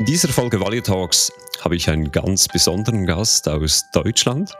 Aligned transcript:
In 0.00 0.06
dieser 0.06 0.28
Folge 0.28 0.58
Value 0.58 0.82
Talks 0.82 1.30
habe 1.60 1.76
ich 1.76 1.90
einen 1.90 2.10
ganz 2.10 2.48
besonderen 2.48 3.04
Gast 3.04 3.46
aus 3.46 3.84
Deutschland, 3.92 4.50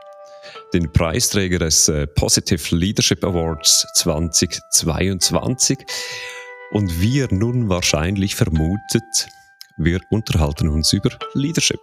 den 0.74 0.92
Preisträger 0.92 1.58
des 1.58 1.88
äh, 1.88 2.06
Positive 2.06 2.76
Leadership 2.76 3.24
Awards 3.24 3.86
2022. 3.94 5.78
Und 6.72 7.00
wie 7.00 7.20
er 7.20 7.32
nun 7.32 7.70
wahrscheinlich 7.70 8.34
vermutet, 8.34 9.28
wir 9.78 10.00
unterhalten 10.10 10.68
uns 10.68 10.92
über 10.92 11.08
Leadership. 11.32 11.80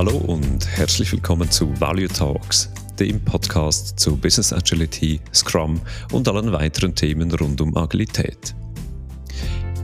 Hallo 0.00 0.16
und 0.16 0.66
herzlich 0.66 1.12
willkommen 1.12 1.50
zu 1.50 1.78
Value 1.78 2.08
Talks, 2.08 2.72
dem 2.98 3.22
Podcast 3.22 4.00
zu 4.00 4.16
Business 4.16 4.50
Agility, 4.50 5.20
Scrum 5.34 5.78
und 6.10 6.26
allen 6.26 6.50
weiteren 6.52 6.94
Themen 6.94 7.30
rund 7.34 7.60
um 7.60 7.76
Agilität. 7.76 8.54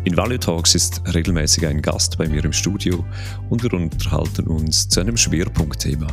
In 0.04 0.16
Value 0.16 0.40
Talks 0.40 0.74
ist 0.74 1.02
regelmäßig 1.12 1.66
ein 1.66 1.82
Gast 1.82 2.16
bei 2.16 2.26
mir 2.28 2.42
im 2.46 2.54
Studio 2.54 3.04
und 3.50 3.62
wir 3.62 3.74
unterhalten 3.74 4.46
uns 4.46 4.88
zu 4.88 5.00
einem 5.00 5.18
Schwerpunktthema. 5.18 6.06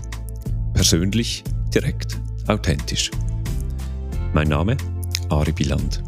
Persönlich, 0.74 1.46
direkt, 1.74 2.20
authentisch. 2.48 3.10
Mein 4.34 4.50
Name? 4.50 4.76
Ari 5.30 5.54
Biland. 5.54 6.04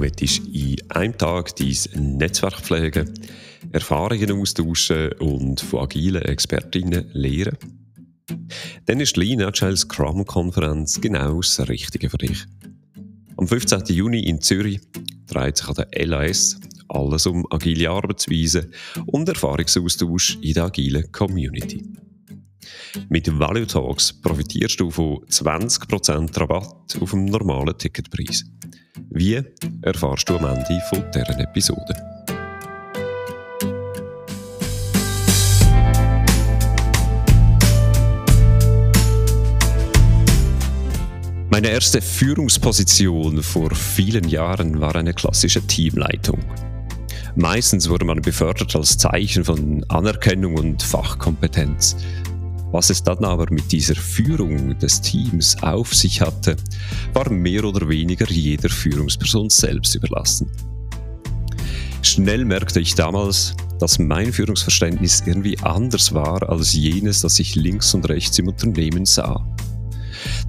Du 0.00 0.06
willst 0.06 0.38
in 0.46 0.90
einem 0.92 1.18
Tag 1.18 1.54
dein 1.56 2.16
Netzwerk 2.16 2.58
pflegen, 2.62 3.12
Erfahrungen 3.70 4.32
austauschen 4.32 5.12
und 5.18 5.60
von 5.60 5.80
agilen 5.80 6.22
Expertinnen 6.22 7.10
lernen. 7.12 7.58
Dann 8.86 9.00
ist 9.00 9.16
die 9.16 9.20
Lean 9.20 9.42
Agile 9.42 9.76
Scrum 9.76 10.24
Konferenz 10.24 10.98
genau 11.02 11.42
das 11.42 11.68
Richtige 11.68 12.08
für 12.08 12.16
dich. 12.16 12.46
Am 13.36 13.46
15. 13.46 13.94
Juni 13.94 14.20
in 14.20 14.40
Zürich 14.40 14.80
dreht 15.26 15.58
sich 15.58 15.68
an 15.68 15.74
der 15.74 16.06
LAS 16.06 16.58
alles 16.88 17.26
um 17.26 17.46
agile 17.50 17.90
Arbeitsweisen 17.90 18.72
und 19.04 19.28
Erfahrungsaustausch 19.28 20.38
in 20.40 20.54
der 20.54 20.64
agilen 20.64 21.12
Community. 21.12 21.84
Mit 23.10 23.38
Value 23.38 23.66
Talks 23.66 24.14
profitierst 24.14 24.80
du 24.80 24.90
von 24.90 25.18
20% 25.26 26.40
Rabatt 26.40 26.96
auf 26.98 27.10
dem 27.10 27.26
normalen 27.26 27.76
Ticketpreis. 27.76 28.46
Wie 29.10 29.42
erfahrst 29.82 30.28
du 30.28 30.36
am 30.36 30.46
Ende 30.46 30.80
von 30.88 31.04
dieser 31.14 31.38
Episode? 31.40 31.94
Meine 41.50 41.68
erste 41.68 42.00
Führungsposition 42.00 43.42
vor 43.42 43.74
vielen 43.74 44.28
Jahren 44.28 44.80
war 44.80 44.94
eine 44.96 45.12
klassische 45.12 45.60
Teamleitung. 45.66 46.38
Meistens 47.36 47.88
wurde 47.88 48.04
man 48.04 48.22
befördert 48.22 48.74
als 48.74 48.98
Zeichen 48.98 49.44
von 49.44 49.84
Anerkennung 49.88 50.54
und 50.54 50.82
Fachkompetenz. 50.82 51.96
Was 52.72 52.90
es 52.90 53.02
dann 53.02 53.24
aber 53.24 53.46
mit 53.50 53.72
dieser 53.72 53.96
Führung 53.96 54.78
des 54.78 55.00
Teams 55.00 55.60
auf 55.62 55.94
sich 55.94 56.20
hatte, 56.20 56.56
war 57.12 57.30
mehr 57.30 57.64
oder 57.64 57.88
weniger 57.88 58.30
jeder 58.30 58.68
Führungsperson 58.68 59.50
selbst 59.50 59.94
überlassen. 59.96 60.48
Schnell 62.02 62.44
merkte 62.44 62.80
ich 62.80 62.94
damals, 62.94 63.54
dass 63.78 63.98
mein 63.98 64.32
Führungsverständnis 64.32 65.22
irgendwie 65.26 65.58
anders 65.60 66.14
war 66.14 66.48
als 66.48 66.72
jenes, 66.72 67.22
das 67.22 67.38
ich 67.38 67.56
links 67.56 67.92
und 67.94 68.08
rechts 68.08 68.38
im 68.38 68.48
Unternehmen 68.48 69.04
sah. 69.04 69.44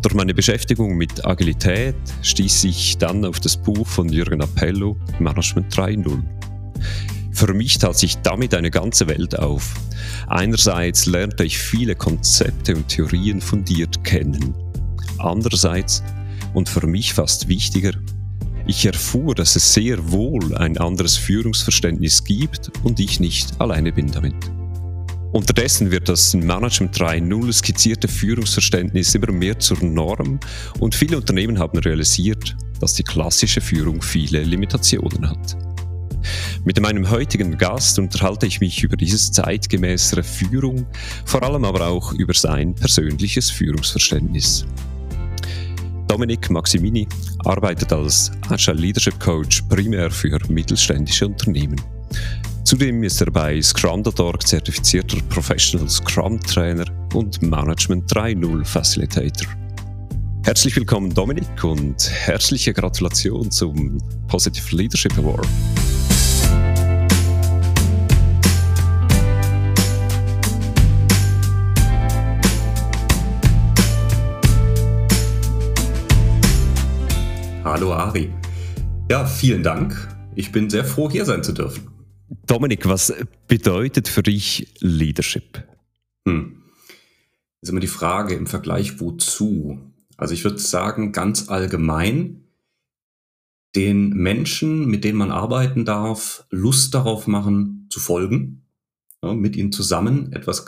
Durch 0.02 0.14
meine 0.14 0.34
Beschäftigung 0.34 0.96
mit 0.98 1.26
Agilität 1.26 1.96
stieß 2.22 2.66
ich 2.66 2.98
dann 2.98 3.26
auf 3.26 3.40
das 3.40 3.58
Buch 3.58 3.88
von 3.88 4.10
Jürgen 4.10 4.42
Appello 4.42 4.98
Management 5.20 5.74
3.0. 5.74 6.22
Für 7.42 7.56
mich 7.56 7.80
tat 7.80 7.98
sich 7.98 8.20
damit 8.20 8.54
eine 8.54 8.70
ganze 8.70 9.08
Welt 9.08 9.40
auf. 9.40 9.74
Einerseits 10.28 11.08
lernte 11.08 11.44
ich 11.44 11.58
viele 11.58 11.96
Konzepte 11.96 12.76
und 12.76 12.88
Theorien 12.88 13.42
fundiert 13.42 14.04
kennen. 14.04 14.54
Andererseits, 15.18 16.04
und 16.54 16.70
für 16.70 16.86
mich 16.86 17.16
fast 17.16 17.48
wichtiger, 17.48 17.94
ich 18.68 18.86
erfuhr, 18.86 19.34
dass 19.34 19.56
es 19.56 19.74
sehr 19.74 20.12
wohl 20.12 20.56
ein 20.56 20.78
anderes 20.78 21.18
Führungsverständnis 21.18 22.24
gibt 22.24 22.72
und 22.84 23.00
ich 23.00 23.20
nicht 23.20 23.60
alleine 23.60 23.92
bin 23.92 24.12
damit. 24.12 24.36
Unterdessen 25.32 25.90
wird 25.90 26.10
das 26.10 26.36
Management 26.36 26.96
3.0 26.96 27.54
skizzierte 27.54 28.08
Führungsverständnis 28.08 29.16
immer 29.16 29.32
mehr 29.32 29.58
zur 29.58 29.84
Norm 29.84 30.40
und 30.80 30.94
viele 30.94 31.18
Unternehmen 31.18 31.58
haben 31.58 31.80
realisiert, 31.80 32.56
dass 32.80 32.94
die 32.94 33.04
klassische 33.04 33.62
Führung 33.62 34.04
viele 34.04 34.44
Limitationen 34.44 35.28
hat. 35.28 35.71
Mit 36.64 36.80
meinem 36.80 37.10
heutigen 37.10 37.58
Gast 37.58 37.98
unterhalte 38.00 38.46
ich 38.46 38.60
mich 38.60 38.84
über 38.84 38.98
dieses 38.98 39.32
zeitgemäßere 39.32 40.24
Führung, 40.24 40.86
vor 41.26 41.44
allem 41.44 41.66
aber 41.66 41.88
auch 41.88 42.14
über 42.14 42.34
sein 42.34 42.76
persönliches 42.76 43.50
Führungsverständnis. 43.50 44.66
Dominik 46.08 46.50
Maximini 46.50 47.08
arbeitet 47.46 47.94
als 47.94 48.32
Agile 48.50 48.78
Leadership 48.78 49.20
Coach 49.20 49.62
primär 49.70 50.12
für 50.12 50.38
mittelständische 50.50 51.28
Unternehmen. 51.28 51.80
Zudem 52.64 53.04
ist 53.04 53.22
er 53.22 53.32
bei 53.32 53.62
Scrum.org 53.62 54.46
zertifizierter 54.46 55.18
Professional 55.30 55.90
Scrum 55.90 56.40
Trainer 56.42 56.86
und 57.14 57.42
Management 57.42 58.12
3.0 58.14 58.66
Facilitator. 58.66 59.48
Herzlich 60.44 60.76
willkommen 60.76 61.14
Dominik 61.14 61.64
und 61.64 62.10
herzliche 62.10 62.74
Gratulation 62.74 63.52
zum 63.52 63.98
Positive 64.28 64.76
Leadership 64.76 65.18
Award. 65.18 65.48
Hallo 77.72 77.94
Ari. 77.94 78.30
Ja, 79.10 79.26
vielen 79.26 79.64
Dank. 79.64 79.96
Ich 80.36 80.52
bin 80.52 80.70
sehr 80.70 80.84
froh, 80.84 81.10
hier 81.10 81.24
sein 81.24 81.42
zu 81.42 81.54
dürfen. 81.54 81.90
Dominik, 82.46 82.86
was 82.86 83.14
bedeutet 83.48 84.10
für 84.10 84.24
dich 84.24 84.74
Leadership? 84.82 85.66
Hm. 86.28 86.64
Das 87.62 87.62
ist 87.62 87.70
immer 87.70 87.80
die 87.80 87.88
Frage 87.88 88.36
im 88.36 88.46
Vergleich 88.46 89.00
wozu. 89.00 89.80
Also 90.18 90.34
ich 90.34 90.44
würde 90.44 90.60
sagen, 90.60 91.14
ganz 91.14 91.48
allgemein, 91.48 92.44
den 93.74 94.10
Menschen, 94.10 94.88
mit 94.88 95.06
denen 95.06 95.18
man 95.18 95.32
arbeiten 95.32 95.86
darf, 95.86 96.46
Lust 96.50 96.94
darauf 96.94 97.26
machen, 97.26 97.88
zu 97.90 98.02
folgen, 98.02 98.66
ja, 99.24 99.34
mit 99.34 99.56
ihnen 99.56 99.72
zusammen 99.72 100.34
etwas 100.34 100.66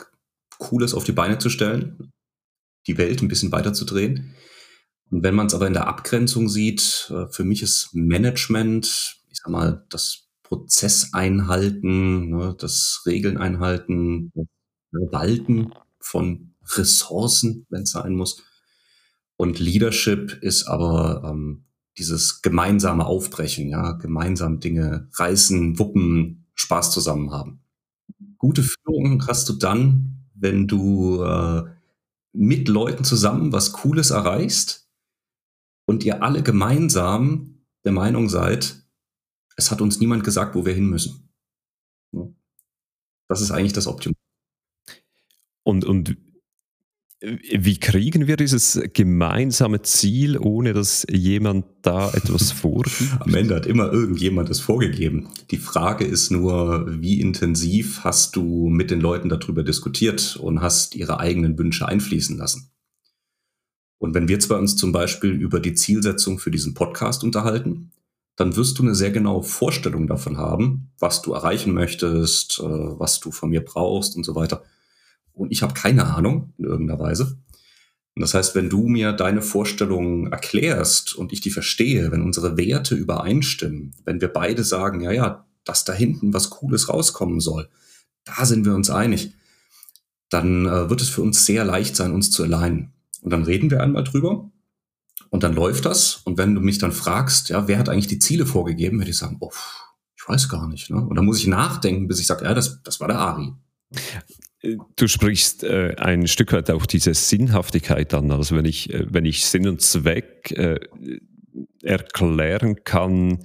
Cooles 0.56 0.94
auf 0.94 1.04
die 1.04 1.12
Beine 1.12 1.36
zu 1.36 1.50
stellen, 1.50 2.12
die 2.86 2.96
Welt 2.96 3.20
ein 3.20 3.28
bisschen 3.28 3.52
weiterzudrehen 3.52 4.34
und 5.14 5.22
wenn 5.22 5.36
man 5.36 5.46
es 5.46 5.54
aber 5.54 5.68
in 5.68 5.74
der 5.74 5.86
Abgrenzung 5.86 6.48
sieht, 6.48 7.08
äh, 7.14 7.28
für 7.28 7.44
mich 7.44 7.62
ist 7.62 7.90
Management, 7.92 9.22
ich 9.30 9.38
sag 9.38 9.48
mal, 9.48 9.86
das 9.88 10.26
Prozess 10.42 11.10
einhalten, 11.12 12.30
ne, 12.30 12.56
das 12.58 13.04
Regeln 13.06 13.38
einhalten, 13.38 14.32
Verwalten 14.90 15.72
von 16.00 16.56
Ressourcen, 16.66 17.64
wenn 17.70 17.82
es 17.82 17.92
sein 17.92 18.16
muss. 18.16 18.42
Und 19.36 19.60
Leadership 19.60 20.36
ist 20.42 20.66
aber 20.66 21.22
ähm, 21.24 21.66
dieses 21.96 22.42
gemeinsame 22.42 23.06
Aufbrechen, 23.06 23.68
ja, 23.68 23.92
gemeinsam 23.92 24.58
Dinge 24.58 25.08
reißen, 25.14 25.78
wuppen, 25.78 26.46
Spaß 26.54 26.90
zusammen 26.90 27.30
haben. 27.30 27.60
Gute 28.36 28.64
Führung 28.64 29.24
hast 29.28 29.48
du 29.48 29.52
dann, 29.52 30.24
wenn 30.34 30.66
du 30.66 31.22
äh, 31.22 31.62
mit 32.32 32.66
Leuten 32.66 33.04
zusammen 33.04 33.52
was 33.52 33.70
Cooles 33.70 34.10
erreichst, 34.10 34.83
und 35.86 36.04
ihr 36.04 36.22
alle 36.22 36.42
gemeinsam 36.42 37.64
der 37.84 37.92
Meinung 37.92 38.28
seid, 38.28 38.82
es 39.56 39.70
hat 39.70 39.80
uns 39.80 40.00
niemand 40.00 40.24
gesagt, 40.24 40.54
wo 40.54 40.64
wir 40.64 40.74
hin 40.74 40.88
müssen. 40.88 41.28
Das 43.28 43.40
ist 43.40 43.50
eigentlich 43.50 43.72
das 43.72 43.86
Optimum. 43.86 44.16
Und, 45.62 45.84
und 45.84 46.16
wie 47.20 47.78
kriegen 47.78 48.26
wir 48.26 48.36
dieses 48.36 48.80
gemeinsame 48.92 49.80
Ziel, 49.82 50.36
ohne 50.36 50.74
dass 50.74 51.06
jemand 51.10 51.64
da 51.80 52.12
etwas 52.12 52.52
vorgibt? 52.52 53.02
Am 53.20 53.34
Ende 53.34 53.54
hat 53.54 53.66
immer 53.66 53.90
irgendjemand 53.90 54.50
es 54.50 54.60
vorgegeben. 54.60 55.28
Die 55.50 55.56
Frage 55.56 56.04
ist 56.04 56.30
nur, 56.30 56.86
wie 57.00 57.20
intensiv 57.20 58.00
hast 58.04 58.36
du 58.36 58.68
mit 58.68 58.90
den 58.90 59.00
Leuten 59.00 59.30
darüber 59.30 59.62
diskutiert 59.62 60.36
und 60.36 60.60
hast 60.60 60.96
ihre 60.96 61.18
eigenen 61.18 61.58
Wünsche 61.58 61.88
einfließen 61.88 62.36
lassen? 62.36 62.73
Und 64.04 64.12
wenn 64.12 64.28
wir 64.28 64.38
zwei 64.38 64.56
uns 64.56 64.76
zum 64.76 64.92
Beispiel 64.92 65.30
über 65.30 65.60
die 65.60 65.72
Zielsetzung 65.72 66.38
für 66.38 66.50
diesen 66.50 66.74
Podcast 66.74 67.24
unterhalten, 67.24 67.90
dann 68.36 68.54
wirst 68.54 68.78
du 68.78 68.82
eine 68.82 68.94
sehr 68.94 69.10
genaue 69.10 69.42
Vorstellung 69.42 70.06
davon 70.06 70.36
haben, 70.36 70.90
was 70.98 71.22
du 71.22 71.32
erreichen 71.32 71.72
möchtest, 71.72 72.60
äh, 72.60 72.64
was 72.64 73.20
du 73.20 73.32
von 73.32 73.48
mir 73.48 73.64
brauchst 73.64 74.14
und 74.14 74.24
so 74.24 74.34
weiter. 74.34 74.62
Und 75.32 75.52
ich 75.52 75.62
habe 75.62 75.72
keine 75.72 76.04
Ahnung 76.04 76.52
in 76.58 76.66
irgendeiner 76.66 77.00
Weise. 77.00 77.38
Und 78.14 78.20
das 78.20 78.34
heißt, 78.34 78.54
wenn 78.54 78.68
du 78.68 78.88
mir 78.88 79.12
deine 79.12 79.40
Vorstellungen 79.40 80.30
erklärst 80.30 81.14
und 81.14 81.32
ich 81.32 81.40
die 81.40 81.50
verstehe, 81.50 82.12
wenn 82.12 82.20
unsere 82.20 82.58
Werte 82.58 82.94
übereinstimmen, 82.96 83.94
wenn 84.04 84.20
wir 84.20 84.28
beide 84.28 84.64
sagen, 84.64 85.00
ja, 85.00 85.12
ja, 85.12 85.46
dass 85.64 85.86
da 85.86 85.94
hinten 85.94 86.34
was 86.34 86.50
Cooles 86.50 86.90
rauskommen 86.90 87.40
soll, 87.40 87.70
da 88.26 88.44
sind 88.44 88.66
wir 88.66 88.74
uns 88.74 88.90
einig, 88.90 89.32
dann 90.28 90.66
äh, 90.66 90.90
wird 90.90 91.00
es 91.00 91.08
für 91.08 91.22
uns 91.22 91.46
sehr 91.46 91.64
leicht 91.64 91.96
sein, 91.96 92.12
uns 92.12 92.30
zu 92.30 92.42
alleinen. 92.42 92.93
Und 93.24 93.30
dann 93.30 93.44
reden 93.44 93.70
wir 93.70 93.82
einmal 93.82 94.04
drüber 94.04 94.50
und 95.30 95.42
dann 95.42 95.54
läuft 95.54 95.86
das. 95.86 96.16
Und 96.24 96.36
wenn 96.36 96.54
du 96.54 96.60
mich 96.60 96.76
dann 96.78 96.92
fragst, 96.92 97.48
ja, 97.48 97.66
wer 97.66 97.78
hat 97.78 97.88
eigentlich 97.88 98.06
die 98.06 98.18
Ziele 98.18 98.44
vorgegeben, 98.44 98.98
werde 98.98 99.10
ich 99.10 99.16
sagen, 99.16 99.38
oh, 99.40 99.50
ich 100.14 100.28
weiß 100.28 100.50
gar 100.50 100.68
nicht. 100.68 100.90
Ne? 100.90 100.98
Und 100.98 101.16
dann 101.16 101.24
muss 101.24 101.38
ich 101.38 101.46
nachdenken, 101.46 102.06
bis 102.06 102.20
ich 102.20 102.26
sage, 102.26 102.44
ja, 102.44 102.52
das, 102.52 102.82
das 102.82 103.00
war 103.00 103.08
der 103.08 103.18
Ari. 103.18 103.54
Du 104.96 105.08
sprichst 105.08 105.64
äh, 105.64 105.94
ein 105.96 106.26
Stück 106.26 106.52
weit 106.52 106.70
auch 106.70 106.84
diese 106.84 107.14
Sinnhaftigkeit 107.14 108.12
an. 108.12 108.30
Also 108.30 108.56
wenn 108.56 108.66
ich, 108.66 108.92
äh, 108.92 109.06
wenn 109.08 109.24
ich 109.24 109.46
Sinn 109.46 109.68
und 109.68 109.80
Zweck 109.80 110.50
äh, 110.52 110.78
erklären 111.82 112.84
kann, 112.84 113.38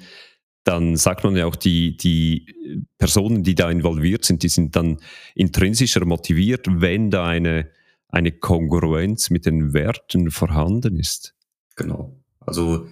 dann 0.66 0.98
sagt 0.98 1.24
man 1.24 1.38
ja 1.38 1.46
auch, 1.46 1.56
die, 1.56 1.96
die 1.96 2.86
Personen, 2.98 3.44
die 3.44 3.56
da 3.56 3.72
involviert 3.72 4.26
sind, 4.26 4.44
die 4.44 4.50
sind 4.50 4.76
dann 4.76 4.98
intrinsischer 5.36 6.04
motiviert, 6.06 6.68
wenn 6.70 7.10
da 7.12 7.26
eine, 7.26 7.70
eine 8.10 8.32
Kongruenz 8.32 9.30
mit 9.30 9.46
den 9.46 9.74
Werten 9.74 10.32
vorhanden 10.32 10.98
ist. 10.98 11.36
Genau. 11.76 12.20
Also 12.40 12.88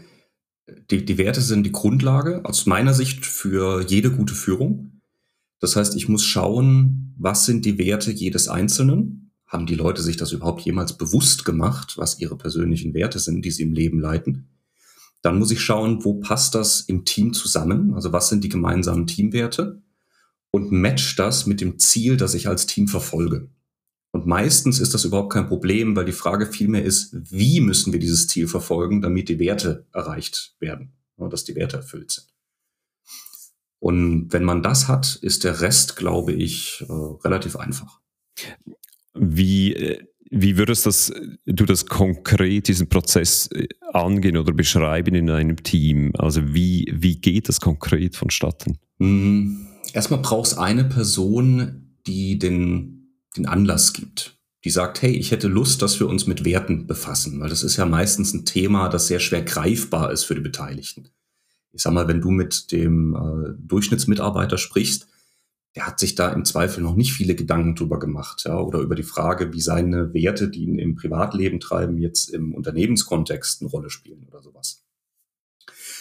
die, 0.89 1.03
die 1.03 1.17
Werte 1.17 1.41
sind 1.41 1.63
die 1.63 1.71
Grundlage 1.71 2.45
aus 2.45 2.65
meiner 2.65 2.93
Sicht 2.93 3.25
für 3.25 3.83
jede 3.87 4.11
gute 4.11 4.35
Führung. 4.35 5.01
Das 5.59 5.75
heißt, 5.75 5.95
ich 5.95 6.07
muss 6.07 6.23
schauen, 6.23 7.15
was 7.17 7.45
sind 7.45 7.65
die 7.65 7.77
Werte 7.77 8.11
jedes 8.11 8.47
Einzelnen? 8.47 9.31
Haben 9.47 9.65
die 9.65 9.75
Leute 9.75 10.01
sich 10.01 10.17
das 10.17 10.33
überhaupt 10.33 10.61
jemals 10.61 10.97
bewusst 10.97 11.45
gemacht, 11.45 11.97
was 11.97 12.19
ihre 12.19 12.37
persönlichen 12.37 12.93
Werte 12.93 13.19
sind, 13.19 13.43
die 13.43 13.51
sie 13.51 13.63
im 13.63 13.73
Leben 13.73 13.99
leiten? 13.99 14.49
Dann 15.21 15.39
muss 15.39 15.51
ich 15.51 15.61
schauen, 15.61 16.03
wo 16.03 16.15
passt 16.15 16.53
das 16.53 16.81
im 16.81 17.05
Team 17.05 17.33
zusammen? 17.33 17.93
Also 17.93 18.11
was 18.11 18.29
sind 18.29 18.43
die 18.43 18.49
gemeinsamen 18.49 19.07
Teamwerte? 19.07 19.81
Und 20.51 20.71
match 20.71 21.15
das 21.15 21.47
mit 21.47 21.59
dem 21.61 21.79
Ziel, 21.79 22.17
das 22.17 22.33
ich 22.33 22.47
als 22.47 22.67
Team 22.67 22.87
verfolge. 22.87 23.49
Und 24.17 24.25
meistens 24.25 24.79
ist 24.79 24.95
das 24.95 25.05
überhaupt 25.05 25.31
kein 25.31 25.45
Problem, 25.45 25.95
weil 25.95 26.05
die 26.05 26.11
Frage 26.11 26.47
vielmehr 26.47 26.83
ist, 26.83 27.15
wie 27.29 27.59
müssen 27.59 27.93
wir 27.93 27.99
dieses 27.99 28.27
Ziel 28.27 28.47
verfolgen, 28.47 28.99
damit 28.99 29.29
die 29.29 29.37
Werte 29.37 29.85
erreicht 29.93 30.55
werden, 30.59 30.93
dass 31.17 31.43
die 31.43 31.53
Werte 31.53 31.77
erfüllt 31.77 32.09
sind. 32.09 32.25
Und 33.77 34.33
wenn 34.33 34.43
man 34.43 34.63
das 34.63 34.87
hat, 34.87 35.19
ist 35.21 35.43
der 35.43 35.61
Rest, 35.61 35.97
glaube 35.97 36.33
ich, 36.33 36.83
äh, 36.89 36.91
relativ 36.91 37.57
einfach. 37.57 37.99
Wie, 39.13 39.75
äh, 39.75 40.03
wie 40.31 40.57
würdest 40.57 40.87
das, 40.87 41.13
du 41.45 41.65
das 41.65 41.85
konkret, 41.85 42.69
diesen 42.69 42.89
Prozess 42.89 43.51
äh, 43.51 43.67
angehen 43.93 44.35
oder 44.35 44.51
beschreiben 44.51 45.13
in 45.13 45.29
einem 45.29 45.61
Team? 45.61 46.11
Also 46.17 46.55
wie, 46.55 46.91
wie 46.91 47.17
geht 47.17 47.49
das 47.49 47.61
konkret 47.61 48.15
vonstatten? 48.15 48.79
Hm, 48.99 49.67
erstmal 49.93 50.21
braucht 50.21 50.47
es 50.47 50.57
eine 50.57 50.85
Person, 50.85 51.93
die 52.07 52.39
den, 52.39 52.96
den 53.35 53.45
Anlass 53.45 53.93
gibt. 53.93 54.37
Die 54.63 54.69
sagt, 54.69 55.01
hey, 55.01 55.11
ich 55.11 55.31
hätte 55.31 55.47
Lust, 55.47 55.81
dass 55.81 55.99
wir 55.99 56.07
uns 56.07 56.27
mit 56.27 56.43
Werten 56.43 56.87
befassen, 56.87 57.39
weil 57.39 57.49
das 57.49 57.63
ist 57.63 57.77
ja 57.77 57.85
meistens 57.85 58.33
ein 58.33 58.45
Thema, 58.45 58.89
das 58.89 59.07
sehr 59.07 59.19
schwer 59.19 59.43
greifbar 59.43 60.11
ist 60.11 60.23
für 60.23 60.35
die 60.35 60.41
Beteiligten 60.41 61.09
ich 61.77 61.83
sag 61.83 61.93
mal, 61.93 62.07
wenn 62.07 62.21
du 62.21 62.31
mit 62.31 62.71
dem 62.71 63.15
äh, 63.15 63.53
Durchschnittsmitarbeiter 63.59 64.57
sprichst, 64.57 65.07
der 65.75 65.85
hat 65.85 65.99
sich 65.99 66.15
da 66.15 66.29
im 66.29 66.43
Zweifel 66.43 66.81
noch 66.81 66.95
nicht 66.95 67.13
viele 67.13 67.35
Gedanken 67.35 67.75
drüber 67.75 67.99
gemacht, 67.99 68.43
ja, 68.45 68.59
oder 68.59 68.79
über 68.79 68.95
die 68.95 69.03
Frage, 69.03 69.53
wie 69.53 69.61
seine 69.61 70.11
Werte, 70.11 70.49
die 70.49 70.63
ihn 70.63 70.79
im 70.79 70.95
Privatleben 70.95 71.59
treiben, 71.59 71.99
jetzt 71.99 72.29
im 72.33 72.55
Unternehmenskontext 72.55 73.61
eine 73.61 73.69
Rolle 73.69 73.91
spielen 73.91 74.25
oder 74.27 74.41
sowas. 74.41 74.83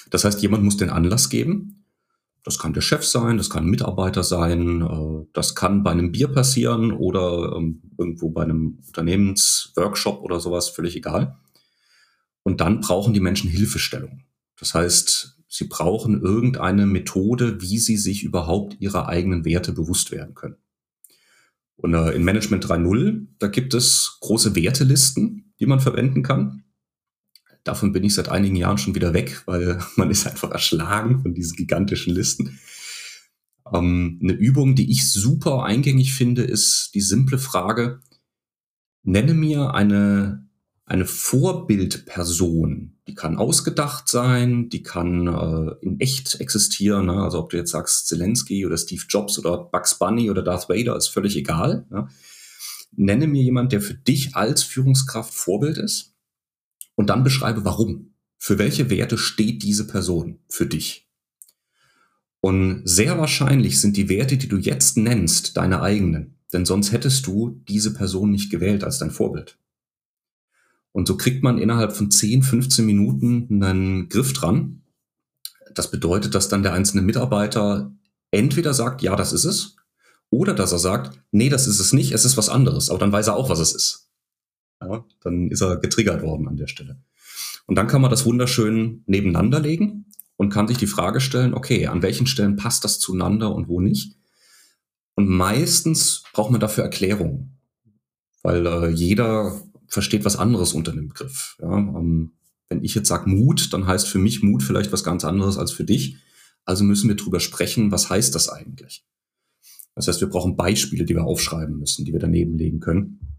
Das 0.08 0.24
heißt, 0.24 0.40
jemand 0.40 0.64
muss 0.64 0.78
den 0.78 0.88
Anlass 0.88 1.28
geben. 1.28 1.84
Das 2.46 2.60
kann 2.60 2.72
der 2.72 2.80
Chef 2.80 3.04
sein, 3.04 3.38
das 3.38 3.50
kann 3.50 3.64
ein 3.64 3.70
Mitarbeiter 3.70 4.22
sein, 4.22 4.80
äh, 4.80 5.26
das 5.32 5.56
kann 5.56 5.82
bei 5.82 5.90
einem 5.90 6.12
Bier 6.12 6.28
passieren 6.28 6.92
oder 6.92 7.56
ähm, 7.56 7.82
irgendwo 7.98 8.30
bei 8.30 8.44
einem 8.44 8.78
Unternehmensworkshop 8.86 10.22
oder 10.22 10.38
sowas, 10.38 10.68
völlig 10.68 10.94
egal. 10.94 11.40
Und 12.44 12.60
dann 12.60 12.82
brauchen 12.82 13.14
die 13.14 13.20
Menschen 13.20 13.50
Hilfestellung. 13.50 14.22
Das 14.60 14.74
heißt, 14.74 15.40
Sie 15.48 15.64
brauchen 15.64 16.22
irgendeine 16.22 16.86
Methode, 16.86 17.60
wie 17.60 17.78
Sie 17.78 17.96
sich 17.96 18.22
überhaupt 18.22 18.76
Ihrer 18.78 19.08
eigenen 19.08 19.44
Werte 19.44 19.72
bewusst 19.72 20.12
werden 20.12 20.36
können. 20.36 20.56
Und 21.74 21.94
äh, 21.94 22.12
in 22.12 22.22
Management 22.22 22.64
3.0, 22.64 23.26
da 23.40 23.48
gibt 23.48 23.74
es 23.74 24.18
große 24.20 24.54
Wertelisten, 24.54 25.52
die 25.58 25.66
man 25.66 25.80
verwenden 25.80 26.22
kann. 26.22 26.62
Davon 27.66 27.90
bin 27.90 28.04
ich 28.04 28.14
seit 28.14 28.28
einigen 28.28 28.54
Jahren 28.54 28.78
schon 28.78 28.94
wieder 28.94 29.12
weg, 29.12 29.42
weil 29.46 29.80
man 29.96 30.10
ist 30.10 30.26
einfach 30.26 30.52
erschlagen 30.52 31.20
von 31.20 31.34
diesen 31.34 31.56
gigantischen 31.56 32.14
Listen. 32.14 32.58
Ähm, 33.72 34.20
eine 34.22 34.32
Übung, 34.32 34.76
die 34.76 34.90
ich 34.90 35.10
super 35.10 35.64
eingängig 35.64 36.14
finde, 36.14 36.42
ist 36.42 36.92
die 36.94 37.00
simple 37.00 37.38
Frage, 37.38 38.00
nenne 39.02 39.34
mir 39.34 39.74
eine 39.74 40.46
eine 40.88 41.04
Vorbildperson, 41.04 42.92
die 43.08 43.14
kann 43.16 43.38
ausgedacht 43.38 44.08
sein, 44.08 44.68
die 44.68 44.84
kann 44.84 45.26
äh, 45.26 45.74
in 45.84 45.98
echt 45.98 46.40
existieren. 46.40 47.06
Ne? 47.06 47.24
Also 47.24 47.40
ob 47.40 47.50
du 47.50 47.56
jetzt 47.56 47.72
sagst 47.72 48.06
Zelensky 48.06 48.64
oder 48.64 48.76
Steve 48.76 49.02
Jobs 49.08 49.36
oder 49.36 49.58
Bugs 49.58 49.98
Bunny 49.98 50.30
oder 50.30 50.42
Darth 50.42 50.68
Vader, 50.68 50.96
ist 50.96 51.08
völlig 51.08 51.36
egal. 51.36 51.86
Ne? 51.90 52.06
Nenne 52.92 53.26
mir 53.26 53.42
jemand, 53.42 53.72
der 53.72 53.80
für 53.80 53.94
dich 53.94 54.36
als 54.36 54.62
Führungskraft 54.62 55.34
Vorbild 55.34 55.76
ist 55.76 56.15
und 56.96 57.10
dann 57.10 57.22
beschreibe, 57.22 57.64
warum. 57.64 58.14
Für 58.38 58.58
welche 58.58 58.90
Werte 58.90 59.16
steht 59.16 59.62
diese 59.62 59.86
Person 59.86 60.40
für 60.48 60.66
dich? 60.66 61.08
Und 62.40 62.82
sehr 62.84 63.18
wahrscheinlich 63.18 63.80
sind 63.80 63.96
die 63.96 64.08
Werte, 64.08 64.36
die 64.36 64.48
du 64.48 64.56
jetzt 64.56 64.96
nennst, 64.96 65.56
deine 65.56 65.80
eigenen. 65.80 66.36
Denn 66.52 66.64
sonst 66.64 66.92
hättest 66.92 67.26
du 67.26 67.62
diese 67.68 67.94
Person 67.94 68.30
nicht 68.30 68.50
gewählt 68.50 68.84
als 68.84 68.98
dein 68.98 69.10
Vorbild. 69.10 69.58
Und 70.92 71.08
so 71.08 71.16
kriegt 71.16 71.42
man 71.42 71.58
innerhalb 71.58 71.94
von 71.94 72.10
10, 72.10 72.42
15 72.42 72.86
Minuten 72.86 73.62
einen 73.62 74.08
Griff 74.08 74.32
dran. 74.32 74.82
Das 75.74 75.90
bedeutet, 75.90 76.34
dass 76.34 76.48
dann 76.48 76.62
der 76.62 76.72
einzelne 76.72 77.02
Mitarbeiter 77.02 77.92
entweder 78.30 78.74
sagt, 78.74 79.02
ja, 79.02 79.16
das 79.16 79.32
ist 79.32 79.44
es, 79.44 79.76
oder 80.30 80.54
dass 80.54 80.72
er 80.72 80.78
sagt, 80.78 81.18
nee, 81.30 81.48
das 81.48 81.66
ist 81.66 81.80
es 81.80 81.92
nicht, 81.92 82.12
es 82.12 82.24
ist 82.24 82.36
was 82.36 82.48
anderes. 82.48 82.90
Aber 82.90 82.98
dann 82.98 83.12
weiß 83.12 83.28
er 83.28 83.36
auch, 83.36 83.50
was 83.50 83.58
es 83.58 83.72
ist. 83.72 84.05
Ja, 84.80 85.04
dann 85.22 85.50
ist 85.50 85.62
er 85.62 85.78
getriggert 85.78 86.22
worden 86.22 86.48
an 86.48 86.56
der 86.56 86.66
Stelle. 86.66 87.00
Und 87.66 87.76
dann 87.76 87.86
kann 87.86 88.00
man 88.00 88.10
das 88.10 88.24
wunderschön 88.24 89.02
nebeneinander 89.06 89.60
legen 89.60 90.06
und 90.36 90.50
kann 90.50 90.68
sich 90.68 90.78
die 90.78 90.86
Frage 90.86 91.20
stellen, 91.20 91.54
okay, 91.54 91.86
an 91.86 92.02
welchen 92.02 92.26
Stellen 92.26 92.56
passt 92.56 92.84
das 92.84 92.98
zueinander 92.98 93.54
und 93.54 93.68
wo 93.68 93.80
nicht? 93.80 94.16
Und 95.14 95.28
meistens 95.28 96.24
braucht 96.32 96.50
man 96.50 96.60
dafür 96.60 96.84
Erklärungen, 96.84 97.58
weil 98.42 98.66
äh, 98.66 98.88
jeder 98.90 99.60
versteht 99.88 100.24
was 100.24 100.36
anderes 100.36 100.74
unter 100.74 100.92
dem 100.92 101.08
Begriff. 101.08 101.56
Ja, 101.60 101.76
ähm, 101.76 102.32
wenn 102.68 102.84
ich 102.84 102.94
jetzt 102.94 103.08
sage 103.08 103.30
Mut, 103.30 103.72
dann 103.72 103.86
heißt 103.86 104.08
für 104.08 104.18
mich 104.18 104.42
Mut 104.42 104.62
vielleicht 104.62 104.92
was 104.92 105.04
ganz 105.04 105.24
anderes 105.24 105.56
als 105.56 105.72
für 105.72 105.84
dich. 105.84 106.16
Also 106.64 106.84
müssen 106.84 107.08
wir 107.08 107.16
drüber 107.16 107.40
sprechen, 107.40 107.92
was 107.92 108.10
heißt 108.10 108.34
das 108.34 108.48
eigentlich? 108.48 109.06
Das 109.94 110.08
heißt, 110.08 110.20
wir 110.20 110.28
brauchen 110.28 110.56
Beispiele, 110.56 111.04
die 111.04 111.14
wir 111.14 111.24
aufschreiben 111.24 111.78
müssen, 111.78 112.04
die 112.04 112.12
wir 112.12 112.20
daneben 112.20 112.58
legen 112.58 112.80
können. 112.80 113.35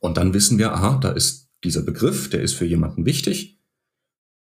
Und 0.00 0.16
dann 0.16 0.34
wissen 0.34 0.58
wir, 0.58 0.72
aha, 0.72 0.98
da 0.98 1.10
ist 1.10 1.48
dieser 1.62 1.82
Begriff, 1.82 2.30
der 2.30 2.42
ist 2.42 2.54
für 2.54 2.64
jemanden 2.64 3.06
wichtig. 3.06 3.58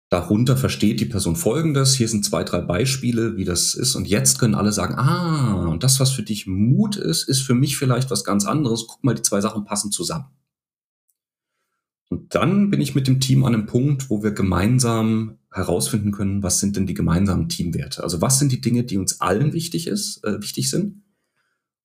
Darunter 0.09 0.57
versteht 0.57 0.99
die 0.99 1.07
Person 1.07 1.37
Folgendes. 1.37 1.95
Hier 1.95 2.09
sind 2.09 2.25
zwei, 2.25 2.43
drei 2.43 2.61
Beispiele, 2.61 3.37
wie 3.37 3.45
das 3.45 3.75
ist. 3.75 3.95
Und 3.95 4.09
jetzt 4.09 4.41
können 4.41 4.57
alle 4.57 4.73
sagen, 4.73 4.95
ah, 4.95 5.67
und 5.67 5.85
das, 5.85 6.01
was 6.01 6.11
für 6.11 6.25
dich 6.25 6.47
Mut 6.49 6.97
ist, 6.97 7.29
ist 7.29 7.43
für 7.43 7.55
mich 7.55 7.77
vielleicht 7.77 8.11
was 8.11 8.25
ganz 8.25 8.45
anderes. 8.45 8.87
Guck 8.89 9.05
mal, 9.05 9.15
die 9.15 9.23
zwei 9.23 9.41
Sachen 9.41 9.65
passen 9.65 9.93
zusammen. 9.93 10.27
Und 12.09 12.35
dann 12.35 12.71
bin 12.71 12.81
ich 12.81 12.97
mit 12.97 13.07
dem 13.07 13.21
Team 13.21 13.45
an 13.45 13.55
einem 13.55 13.67
Punkt, 13.67 14.11
wo 14.11 14.25
wir 14.25 14.33
gemeinsam 14.33 15.39
herausfinden 15.53 16.11
können, 16.11 16.43
was 16.43 16.59
sind 16.59 16.77
denn 16.77 16.87
die 16.87 16.95
gemeinsamen 16.95 17.49
Teamwerte? 17.49 18.03
Also 18.03 18.21
was 18.21 18.41
sind 18.41 18.51
die 18.51 18.61
Dinge, 18.61 18.83
die 18.83 18.99
uns 18.99 19.21
allen 19.21 19.53
wichtig 19.53 19.87
ist, 19.87 20.25
äh, 20.25 20.41
wichtig 20.43 20.71
sind? 20.71 21.03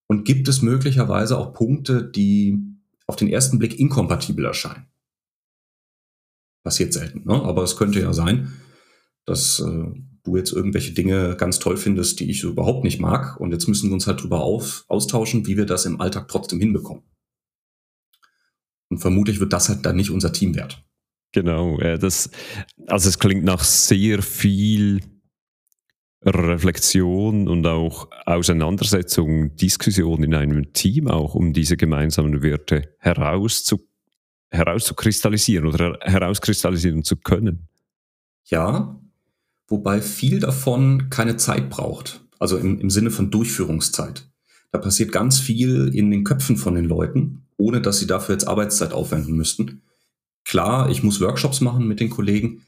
Und 0.07 0.25
gibt 0.25 0.47
es 0.47 0.63
möglicherweise 0.63 1.37
auch 1.37 1.53
Punkte, 1.53 2.03
die 2.03 2.74
auf 3.07 3.15
den 3.15 3.27
ersten 3.27 3.59
Blick 3.59 3.79
inkompatibel 3.79 4.45
erscheinen? 4.45 4.87
Passiert 6.63 6.93
selten, 6.93 7.23
ne? 7.25 7.41
aber 7.43 7.63
es 7.63 7.77
könnte 7.77 7.99
ja 7.99 8.13
sein, 8.13 8.53
dass 9.25 9.59
äh, 9.59 9.85
du 10.23 10.37
jetzt 10.37 10.51
irgendwelche 10.51 10.93
Dinge 10.93 11.35
ganz 11.37 11.59
toll 11.59 11.77
findest, 11.77 12.19
die 12.19 12.29
ich 12.29 12.41
so 12.41 12.49
überhaupt 12.49 12.83
nicht 12.83 12.99
mag. 12.99 13.39
Und 13.39 13.51
jetzt 13.51 13.67
müssen 13.67 13.89
wir 13.89 13.93
uns 13.93 14.07
halt 14.07 14.21
drüber 14.23 14.41
auf, 14.41 14.85
austauschen, 14.87 15.45
wie 15.47 15.57
wir 15.57 15.65
das 15.65 15.85
im 15.85 16.01
Alltag 16.01 16.27
trotzdem 16.27 16.59
hinbekommen. 16.59 17.03
Und 18.89 18.99
vermutlich 18.99 19.39
wird 19.39 19.53
das 19.53 19.69
halt 19.69 19.85
dann 19.85 19.95
nicht 19.95 20.11
unser 20.11 20.33
Teamwert. 20.33 20.83
Genau, 21.31 21.77
das, 21.77 22.29
also 22.87 23.09
es 23.09 23.19
klingt 23.19 23.43
nach 23.43 23.63
sehr 23.63 24.21
viel 24.21 25.01
Reflexion 26.25 27.47
und 27.47 27.67
auch 27.67 28.09
Auseinandersetzung, 28.25 29.55
Diskussion 29.55 30.23
in 30.23 30.33
einem 30.33 30.73
Team 30.73 31.07
auch, 31.07 31.35
um 31.35 31.53
diese 31.53 31.77
gemeinsamen 31.77 32.41
Werte 32.41 32.95
herauszu, 32.99 33.79
herauszukristallisieren 34.49 35.67
oder 35.67 35.99
herauskristallisieren 36.01 37.03
zu 37.03 37.17
können. 37.17 37.67
Ja, 38.45 38.99
wobei 39.67 40.01
viel 40.01 40.39
davon 40.39 41.09
keine 41.09 41.37
Zeit 41.37 41.69
braucht, 41.69 42.21
also 42.39 42.57
im, 42.57 42.79
im 42.79 42.89
Sinne 42.89 43.11
von 43.11 43.29
Durchführungszeit. 43.29 44.27
Da 44.71 44.79
passiert 44.79 45.11
ganz 45.11 45.39
viel 45.39 45.91
in 45.93 46.11
den 46.11 46.23
Köpfen 46.23 46.57
von 46.57 46.75
den 46.75 46.85
Leuten, 46.85 47.45
ohne 47.57 47.81
dass 47.81 47.99
sie 47.99 48.07
dafür 48.07 48.35
jetzt 48.35 48.47
Arbeitszeit 48.47 48.93
aufwenden 48.93 49.35
müssten. 49.35 49.83
Klar, 50.43 50.89
ich 50.89 51.01
muss 51.01 51.21
Workshops 51.21 51.61
machen 51.61 51.87
mit 51.87 51.99
den 51.99 52.09
Kollegen, 52.09 52.61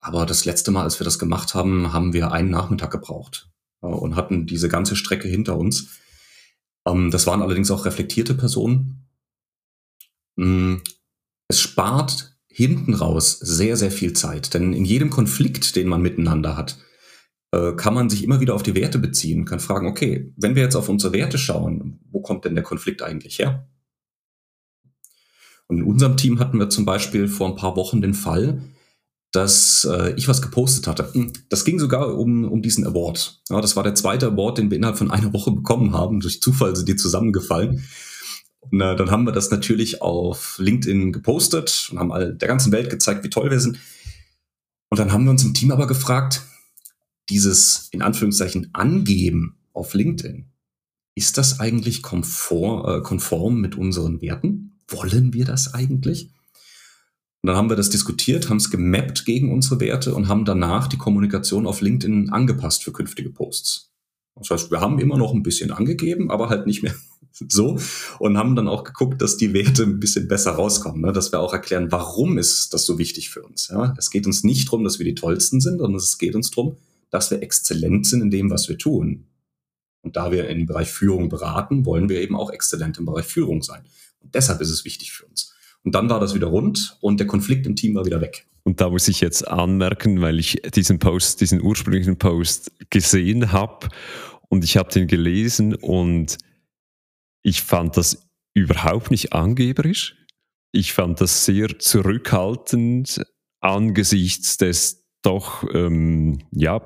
aber 0.00 0.26
das 0.26 0.44
letzte 0.44 0.70
Mal, 0.70 0.84
als 0.84 1.00
wir 1.00 1.04
das 1.04 1.18
gemacht 1.18 1.54
haben, 1.54 1.92
haben 1.92 2.12
wir 2.12 2.32
einen 2.32 2.50
Nachmittag 2.50 2.90
gebraucht 2.90 3.50
und 3.80 4.16
hatten 4.16 4.46
diese 4.46 4.68
ganze 4.68 4.96
Strecke 4.96 5.28
hinter 5.28 5.56
uns. 5.56 5.98
Ähm, 6.86 7.10
das 7.10 7.26
waren 7.26 7.42
allerdings 7.42 7.70
auch 7.70 7.84
reflektierte 7.84 8.34
Personen. 8.34 9.08
Mm, 10.36 10.76
es 11.48 11.60
spart 11.60 12.36
hinten 12.48 12.94
raus 12.94 13.38
sehr, 13.38 13.76
sehr 13.76 13.90
viel 13.90 14.12
Zeit, 14.14 14.54
denn 14.54 14.72
in 14.72 14.84
jedem 14.84 15.10
Konflikt, 15.10 15.76
den 15.76 15.88
man 15.88 16.02
miteinander 16.02 16.56
hat, 16.56 16.78
äh, 17.52 17.72
kann 17.72 17.94
man 17.94 18.10
sich 18.10 18.24
immer 18.24 18.40
wieder 18.40 18.54
auf 18.54 18.62
die 18.62 18.74
Werte 18.74 18.98
beziehen, 18.98 19.44
kann 19.44 19.60
fragen, 19.60 19.86
okay, 19.86 20.32
wenn 20.36 20.54
wir 20.54 20.62
jetzt 20.62 20.74
auf 20.76 20.88
unsere 20.88 21.12
Werte 21.12 21.38
schauen, 21.38 22.00
wo 22.10 22.20
kommt 22.20 22.44
denn 22.44 22.54
der 22.54 22.64
Konflikt 22.64 23.02
eigentlich 23.02 23.38
her? 23.38 23.68
Und 25.68 25.78
in 25.78 25.84
unserem 25.84 26.16
Team 26.16 26.40
hatten 26.40 26.58
wir 26.58 26.70
zum 26.70 26.84
Beispiel 26.84 27.28
vor 27.28 27.48
ein 27.48 27.56
paar 27.56 27.76
Wochen 27.76 28.00
den 28.00 28.14
Fall, 28.14 28.62
dass 29.32 29.84
äh, 29.84 30.14
ich 30.16 30.28
was 30.28 30.40
gepostet 30.40 30.86
hatte. 30.86 31.12
Hm, 31.12 31.32
das 31.48 31.64
ging 31.64 31.78
sogar 31.78 32.16
um, 32.16 32.44
um 32.44 32.62
diesen 32.62 32.86
Award. 32.86 33.40
Ja, 33.50 33.60
das 33.60 33.76
war 33.76 33.82
der 33.82 33.94
zweite 33.94 34.26
Award, 34.28 34.58
den 34.58 34.70
wir 34.70 34.76
innerhalb 34.76 34.98
von 34.98 35.10
einer 35.10 35.32
Woche 35.32 35.50
bekommen 35.50 35.92
haben. 35.92 36.20
Durch 36.20 36.40
Zufall 36.40 36.74
sind 36.74 36.88
die 36.88 36.96
zusammengefallen. 36.96 37.84
Und 38.60 38.80
äh, 38.80 38.96
dann 38.96 39.10
haben 39.10 39.24
wir 39.24 39.32
das 39.32 39.50
natürlich 39.50 40.02
auf 40.02 40.56
LinkedIn 40.58 41.12
gepostet 41.12 41.88
und 41.92 41.98
haben 41.98 42.12
all 42.12 42.34
der 42.34 42.48
ganzen 42.48 42.72
Welt 42.72 42.90
gezeigt, 42.90 43.24
wie 43.24 43.30
toll 43.30 43.50
wir 43.50 43.60
sind. 43.60 43.78
Und 44.90 44.98
dann 44.98 45.12
haben 45.12 45.24
wir 45.24 45.30
uns 45.30 45.44
im 45.44 45.54
Team 45.54 45.70
aber 45.70 45.86
gefragt, 45.86 46.42
dieses 47.28 47.88
in 47.90 48.00
Anführungszeichen 48.00 48.70
Angeben 48.72 49.58
auf 49.74 49.92
LinkedIn, 49.92 50.46
ist 51.14 51.36
das 51.36 51.60
eigentlich 51.60 52.02
konform, 52.02 52.88
äh, 52.88 53.02
konform 53.02 53.60
mit 53.60 53.76
unseren 53.76 54.22
Werten? 54.22 54.80
Wollen 54.88 55.34
wir 55.34 55.44
das 55.44 55.74
eigentlich? 55.74 56.30
Und 57.42 57.48
dann 57.48 57.56
haben 57.56 57.70
wir 57.70 57.76
das 57.76 57.90
diskutiert, 57.90 58.48
haben 58.48 58.56
es 58.56 58.70
gemappt 58.70 59.24
gegen 59.24 59.52
unsere 59.52 59.80
Werte 59.80 60.14
und 60.14 60.28
haben 60.28 60.44
danach 60.44 60.88
die 60.88 60.98
Kommunikation 60.98 61.66
auf 61.66 61.80
LinkedIn 61.80 62.30
angepasst 62.30 62.82
für 62.82 62.92
künftige 62.92 63.30
Posts. 63.30 63.92
Das 64.34 64.50
heißt, 64.50 64.70
wir 64.70 64.80
haben 64.80 64.98
immer 64.98 65.18
noch 65.18 65.32
ein 65.32 65.42
bisschen 65.42 65.70
angegeben, 65.70 66.30
aber 66.30 66.48
halt 66.48 66.66
nicht 66.66 66.82
mehr 66.82 66.94
so 67.32 67.78
und 68.18 68.36
haben 68.36 68.56
dann 68.56 68.68
auch 68.68 68.82
geguckt, 68.82 69.22
dass 69.22 69.36
die 69.36 69.52
Werte 69.52 69.84
ein 69.84 70.00
bisschen 70.00 70.26
besser 70.26 70.52
rauskommen, 70.52 71.00
ne? 71.02 71.12
dass 71.12 71.32
wir 71.32 71.40
auch 71.40 71.52
erklären, 71.52 71.92
warum 71.92 72.38
ist 72.38 72.74
das 72.74 72.84
so 72.84 72.98
wichtig 72.98 73.30
für 73.30 73.42
uns. 73.42 73.68
Ja? 73.68 73.94
Es 73.96 74.10
geht 74.10 74.26
uns 74.26 74.42
nicht 74.42 74.68
darum, 74.68 74.82
dass 74.84 74.98
wir 74.98 75.06
die 75.06 75.14
Tollsten 75.14 75.60
sind, 75.60 75.78
sondern 75.78 75.96
es 75.96 76.18
geht 76.18 76.34
uns 76.34 76.50
darum, 76.50 76.76
dass 77.10 77.30
wir 77.30 77.42
exzellent 77.42 78.06
sind 78.06 78.20
in 78.20 78.30
dem, 78.30 78.50
was 78.50 78.68
wir 78.68 78.78
tun. 78.78 79.26
Und 80.02 80.16
da 80.16 80.30
wir 80.30 80.48
im 80.48 80.66
Bereich 80.66 80.90
Führung 80.90 81.28
beraten, 81.28 81.84
wollen 81.84 82.08
wir 82.08 82.20
eben 82.20 82.36
auch 82.36 82.50
exzellent 82.50 82.98
im 82.98 83.06
Bereich 83.06 83.26
Führung 83.26 83.62
sein. 83.62 83.84
Und 84.20 84.34
deshalb 84.34 84.60
ist 84.60 84.70
es 84.70 84.84
wichtig 84.84 85.12
für 85.12 85.26
uns. 85.26 85.54
Und 85.84 85.94
dann 85.94 86.10
war 86.10 86.20
das 86.20 86.34
wieder 86.34 86.48
rund 86.48 86.96
und 87.00 87.20
der 87.20 87.26
Konflikt 87.26 87.66
im 87.66 87.76
Team 87.76 87.94
war 87.94 88.04
wieder 88.04 88.20
weg. 88.20 88.46
Und 88.64 88.80
da 88.80 88.90
muss 88.90 89.08
ich 89.08 89.20
jetzt 89.20 89.46
anmerken, 89.48 90.20
weil 90.20 90.38
ich 90.38 90.60
diesen 90.74 90.98
Post, 90.98 91.40
diesen 91.40 91.62
ursprünglichen 91.62 92.18
Post 92.18 92.72
gesehen 92.90 93.52
habe 93.52 93.88
und 94.48 94.64
ich 94.64 94.76
habe 94.76 94.90
den 94.90 95.06
gelesen 95.06 95.74
und 95.74 96.38
ich 97.42 97.62
fand 97.62 97.96
das 97.96 98.28
überhaupt 98.54 99.10
nicht 99.10 99.32
angeberisch. 99.32 100.16
Ich 100.72 100.92
fand 100.92 101.20
das 101.20 101.44
sehr 101.44 101.78
zurückhaltend 101.78 103.22
angesichts 103.60 104.58
des 104.58 105.06
doch 105.22 105.64
ähm, 105.74 106.38
ja, 106.52 106.80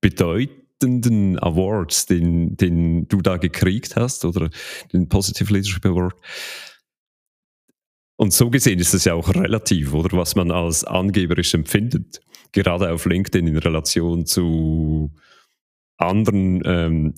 bedeutenden 0.00 1.38
Awards, 1.38 2.06
den, 2.06 2.56
den 2.56 3.08
du 3.08 3.20
da 3.20 3.36
gekriegt 3.36 3.96
hast, 3.96 4.24
oder 4.24 4.50
den 4.92 5.08
Positive 5.08 5.52
Leadership 5.52 5.84
Award. 5.84 6.14
Und 8.20 8.32
so 8.32 8.50
gesehen 8.50 8.80
ist 8.80 8.94
es 8.94 9.04
ja 9.04 9.14
auch 9.14 9.32
relativ, 9.32 9.94
oder 9.94 10.16
was 10.18 10.34
man 10.34 10.50
als 10.50 10.82
angeberisch 10.82 11.54
empfindet, 11.54 12.20
gerade 12.50 12.90
auf 12.90 13.06
LinkedIn 13.06 13.46
in 13.46 13.56
Relation 13.56 14.26
zu 14.26 15.12
anderen 15.98 16.60
ähm, 16.64 17.14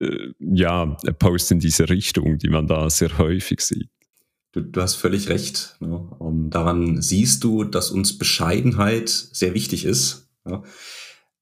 äh, 0.00 0.28
ja, 0.38 0.96
Posts 1.18 1.50
in 1.50 1.58
diese 1.58 1.88
Richtung, 1.88 2.38
die 2.38 2.50
man 2.50 2.68
da 2.68 2.88
sehr 2.88 3.18
häufig 3.18 3.62
sieht. 3.62 3.90
Du, 4.52 4.60
du 4.60 4.80
hast 4.80 4.94
völlig 4.94 5.28
recht. 5.28 5.76
Ne? 5.80 5.98
Um, 6.18 6.50
daran 6.50 7.02
siehst 7.02 7.42
du, 7.42 7.64
dass 7.64 7.90
uns 7.90 8.16
Bescheidenheit 8.16 9.08
sehr 9.08 9.54
wichtig 9.54 9.84
ist. 9.84 10.30
Ja? 10.46 10.62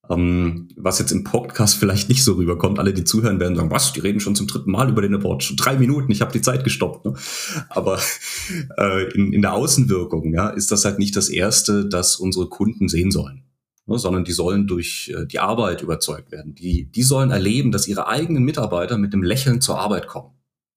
Ähm, 0.08 0.68
was 0.76 0.98
jetzt 0.98 1.10
im 1.10 1.24
Podcast 1.24 1.76
vielleicht 1.76 2.08
nicht 2.08 2.22
so 2.22 2.34
rüberkommt. 2.34 2.78
Alle, 2.78 2.92
die 2.92 3.04
zuhören, 3.04 3.40
werden 3.40 3.56
sagen, 3.56 3.70
was, 3.70 3.92
die 3.92 4.00
reden 4.00 4.20
schon 4.20 4.36
zum 4.36 4.46
dritten 4.46 4.70
Mal 4.70 4.88
über 4.88 5.02
den 5.02 5.14
Award. 5.14 5.42
Schon 5.42 5.56
drei 5.56 5.76
Minuten, 5.76 6.12
ich 6.12 6.20
habe 6.20 6.32
die 6.32 6.42
Zeit 6.42 6.64
gestoppt. 6.64 7.04
Ne? 7.04 7.14
Aber 7.68 7.98
äh, 8.78 9.12
in, 9.12 9.32
in 9.32 9.42
der 9.42 9.54
Außenwirkung 9.54 10.32
ja, 10.32 10.48
ist 10.48 10.70
das 10.70 10.84
halt 10.84 10.98
nicht 10.98 11.16
das 11.16 11.28
Erste, 11.28 11.88
das 11.88 12.16
unsere 12.16 12.48
Kunden 12.48 12.88
sehen 12.88 13.10
sollen. 13.10 13.42
Ne? 13.86 13.98
Sondern 13.98 14.24
die 14.24 14.32
sollen 14.32 14.66
durch 14.66 15.12
äh, 15.16 15.26
die 15.26 15.40
Arbeit 15.40 15.82
überzeugt 15.82 16.30
werden. 16.30 16.54
Die, 16.54 16.90
die 16.90 17.02
sollen 17.02 17.30
erleben, 17.30 17.72
dass 17.72 17.88
ihre 17.88 18.06
eigenen 18.06 18.44
Mitarbeiter 18.44 18.98
mit 18.98 19.12
dem 19.12 19.22
Lächeln 19.22 19.60
zur 19.60 19.78
Arbeit 19.80 20.06
kommen. 20.06 20.32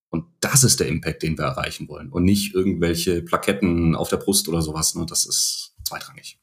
Und 0.09 0.25
das 0.39 0.63
ist 0.63 0.79
der 0.79 0.87
Impact, 0.87 1.21
den 1.21 1.37
wir 1.37 1.45
erreichen 1.45 1.87
wollen. 1.87 2.09
Und 2.09 2.23
nicht 2.23 2.55
irgendwelche 2.55 3.21
Plaketten 3.21 3.95
auf 3.95 4.09
der 4.09 4.17
Brust 4.17 4.47
oder 4.49 4.61
sowas. 4.61 4.95
Ne? 4.95 5.05
Das 5.07 5.25
ist 5.25 5.75
zweitrangig. 5.83 6.39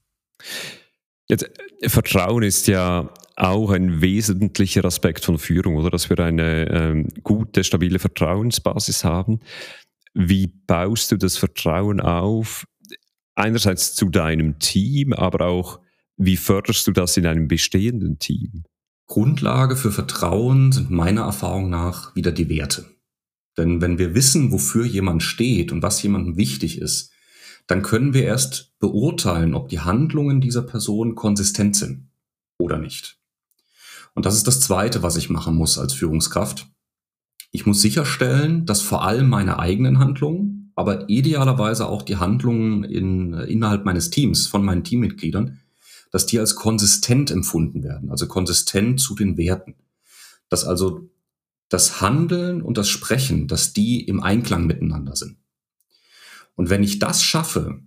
Jetzt, 1.28 1.50
äh, 1.80 1.88
Vertrauen 1.88 2.42
ist 2.42 2.66
ja 2.66 3.12
auch 3.37 3.71
ein 3.71 4.00
wesentlicher 4.00 4.85
Aspekt 4.85 5.25
von 5.25 5.38
Führung, 5.38 5.76
oder? 5.76 5.90
Dass 5.90 6.09
wir 6.09 6.18
eine 6.21 6.71
ähm, 6.71 7.09
gute, 7.23 7.64
stabile 7.64 7.99
Vertrauensbasis 7.99 9.04
haben. 9.04 9.40
Wie 10.14 10.47
baust 10.47 11.12
du 11.12 11.16
das 11.16 11.37
Vertrauen 11.37 12.00
auf? 12.00 12.66
Einerseits 13.35 13.95
zu 13.95 14.09
deinem 14.09 14.59
Team, 14.59 15.12
aber 15.12 15.47
auch, 15.47 15.80
wie 16.16 16.38
förderst 16.38 16.87
du 16.87 16.92
das 16.92 17.18
in 17.18 17.26
einem 17.26 17.49
bestehenden 17.49 18.18
Team? 18.18 18.64
Grundlage 19.06 19.76
für 19.76 19.92
Vertrauen 19.92 20.73
sind 20.73 20.90
meiner 20.90 21.23
Erfahrung 21.23 21.68
nach 21.68 22.16
wieder 22.16 22.33
die 22.33 22.49
Werte. 22.49 22.87
Denn 23.59 23.80
wenn 23.80 23.99
wir 23.99 24.14
wissen, 24.14 24.52
wofür 24.52 24.87
jemand 24.87 25.23
steht 25.23 25.73
und 25.73 25.83
was 25.83 26.02
jemandem 26.02 26.37
wichtig 26.37 26.80
ist, 26.80 27.12
dann 27.66 27.82
können 27.82 28.14
wir 28.14 28.25
erst 28.25 28.78
beurteilen, 28.78 29.54
ob 29.54 29.68
die 29.68 29.80
Handlungen 29.80 30.40
dieser 30.40 30.62
Person 30.62 31.14
konsistent 31.14 31.76
sind 31.76 32.08
oder 32.58 32.78
nicht. 32.78 33.18
Und 34.14 34.25
das 34.25 34.35
ist 34.35 34.46
das 34.46 34.61
Zweite, 34.61 35.02
was 35.02 35.16
ich 35.16 35.30
machen 35.30 35.54
muss 35.54 35.78
als 35.78 35.92
Führungskraft. 35.92 36.66
Ich 37.50 37.66
muss 37.66 37.80
sicherstellen, 37.80 38.66
dass 38.66 38.80
vor 38.80 39.04
allem 39.04 39.28
meine 39.28 39.58
eigenen 39.58 39.99
Handlungen, 39.99 40.73
aber 40.75 41.08
idealerweise 41.08 41.87
auch 41.87 42.02
die 42.02 42.16
Handlungen 42.16 42.85
in, 42.85 43.35
innerhalb 43.35 43.85
meines 43.85 44.11
Teams, 44.11 44.46
von 44.46 44.64
meinen 44.64 44.85
Teammitgliedern, 44.85 45.61
dass 46.11 46.26
die 46.26 46.38
als 46.38 46.54
konsistent 46.54 47.30
empfunden 47.30 47.82
werden, 47.82 48.11
also 48.11 48.26
konsistent 48.26 49.00
zu 49.00 49.14
den 49.14 49.37
Werten. 49.37 49.75
Dass 50.49 50.64
also 50.64 51.11
das 51.68 52.00
Handeln 52.00 52.62
und 52.62 52.78
das 52.78 52.88
Sprechen, 52.88 53.49
dass 53.49 53.73
die 53.73 54.02
im 54.02 54.23
Einklang 54.23 54.66
miteinander 54.66 55.16
sind. 55.16 55.36
Und 56.56 56.70
wenn 56.70 56.82
ich 56.82 56.98
das 56.98 57.22
schaffe, 57.22 57.80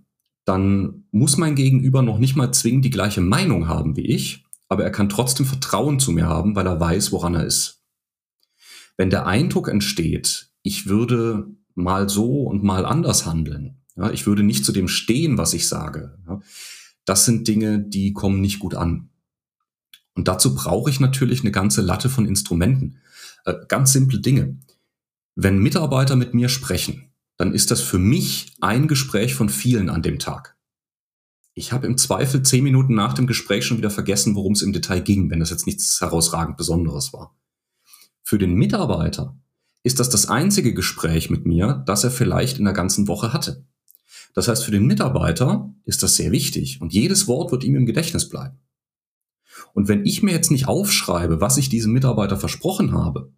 dann 0.44 1.04
muss 1.10 1.36
mein 1.36 1.54
Gegenüber 1.54 2.02
noch 2.02 2.18
nicht 2.18 2.36
mal 2.36 2.52
zwingend 2.52 2.84
die 2.84 2.90
gleiche 2.90 3.20
Meinung 3.20 3.68
haben 3.68 3.96
wie 3.96 4.06
ich, 4.06 4.44
aber 4.68 4.84
er 4.84 4.90
kann 4.90 5.08
trotzdem 5.08 5.46
Vertrauen 5.46 6.00
zu 6.00 6.12
mir 6.12 6.26
haben, 6.26 6.56
weil 6.56 6.66
er 6.66 6.80
weiß, 6.80 7.12
woran 7.12 7.34
er 7.34 7.44
ist. 7.44 7.82
Wenn 8.96 9.10
der 9.10 9.26
Eindruck 9.26 9.68
entsteht, 9.68 10.50
ich 10.62 10.86
würde 10.86 11.48
mal 11.74 12.08
so 12.08 12.44
und 12.44 12.62
mal 12.62 12.86
anders 12.86 13.26
handeln, 13.26 13.82
ja, 13.96 14.10
ich 14.10 14.26
würde 14.26 14.42
nicht 14.42 14.64
zu 14.64 14.72
dem 14.72 14.88
stehen, 14.88 15.36
was 15.36 15.52
ich 15.52 15.68
sage, 15.68 16.18
ja, 16.26 16.40
das 17.04 17.24
sind 17.24 17.48
Dinge, 17.48 17.80
die 17.80 18.12
kommen 18.12 18.40
nicht 18.40 18.60
gut 18.60 18.74
an. 18.74 19.10
Und 20.14 20.28
dazu 20.28 20.54
brauche 20.54 20.90
ich 20.90 21.00
natürlich 21.00 21.40
eine 21.40 21.50
ganze 21.50 21.80
Latte 21.80 22.08
von 22.08 22.26
Instrumenten. 22.26 22.98
Äh, 23.44 23.54
ganz 23.68 23.92
simple 23.92 24.20
Dinge. 24.20 24.58
Wenn 25.34 25.58
Mitarbeiter 25.58 26.16
mit 26.16 26.34
mir 26.34 26.48
sprechen, 26.48 27.09
dann 27.40 27.54
ist 27.54 27.70
das 27.70 27.80
für 27.80 27.98
mich 27.98 28.52
ein 28.60 28.86
Gespräch 28.86 29.34
von 29.34 29.48
vielen 29.48 29.88
an 29.88 30.02
dem 30.02 30.18
Tag. 30.18 30.58
Ich 31.54 31.72
habe 31.72 31.86
im 31.86 31.96
Zweifel 31.96 32.42
zehn 32.42 32.62
Minuten 32.62 32.94
nach 32.94 33.14
dem 33.14 33.26
Gespräch 33.26 33.64
schon 33.64 33.78
wieder 33.78 33.88
vergessen, 33.88 34.34
worum 34.34 34.52
es 34.52 34.60
im 34.60 34.74
Detail 34.74 35.00
ging, 35.00 35.30
wenn 35.30 35.40
das 35.40 35.48
jetzt 35.48 35.64
nichts 35.64 36.02
herausragend 36.02 36.58
Besonderes 36.58 37.14
war. 37.14 37.34
Für 38.22 38.36
den 38.36 38.56
Mitarbeiter 38.56 39.38
ist 39.82 40.00
das 40.00 40.10
das 40.10 40.28
einzige 40.28 40.74
Gespräch 40.74 41.30
mit 41.30 41.46
mir, 41.46 41.82
das 41.86 42.04
er 42.04 42.10
vielleicht 42.10 42.58
in 42.58 42.66
der 42.66 42.74
ganzen 42.74 43.08
Woche 43.08 43.32
hatte. 43.32 43.64
Das 44.34 44.46
heißt, 44.46 44.62
für 44.62 44.70
den 44.70 44.84
Mitarbeiter 44.84 45.74
ist 45.86 46.02
das 46.02 46.16
sehr 46.16 46.32
wichtig 46.32 46.82
und 46.82 46.92
jedes 46.92 47.26
Wort 47.26 47.52
wird 47.52 47.64
ihm 47.64 47.74
im 47.74 47.86
Gedächtnis 47.86 48.28
bleiben. 48.28 48.58
Und 49.72 49.88
wenn 49.88 50.04
ich 50.04 50.22
mir 50.22 50.32
jetzt 50.32 50.50
nicht 50.50 50.68
aufschreibe, 50.68 51.40
was 51.40 51.56
ich 51.56 51.70
diesem 51.70 51.94
Mitarbeiter 51.94 52.36
versprochen 52.36 52.92
habe, 52.92 53.32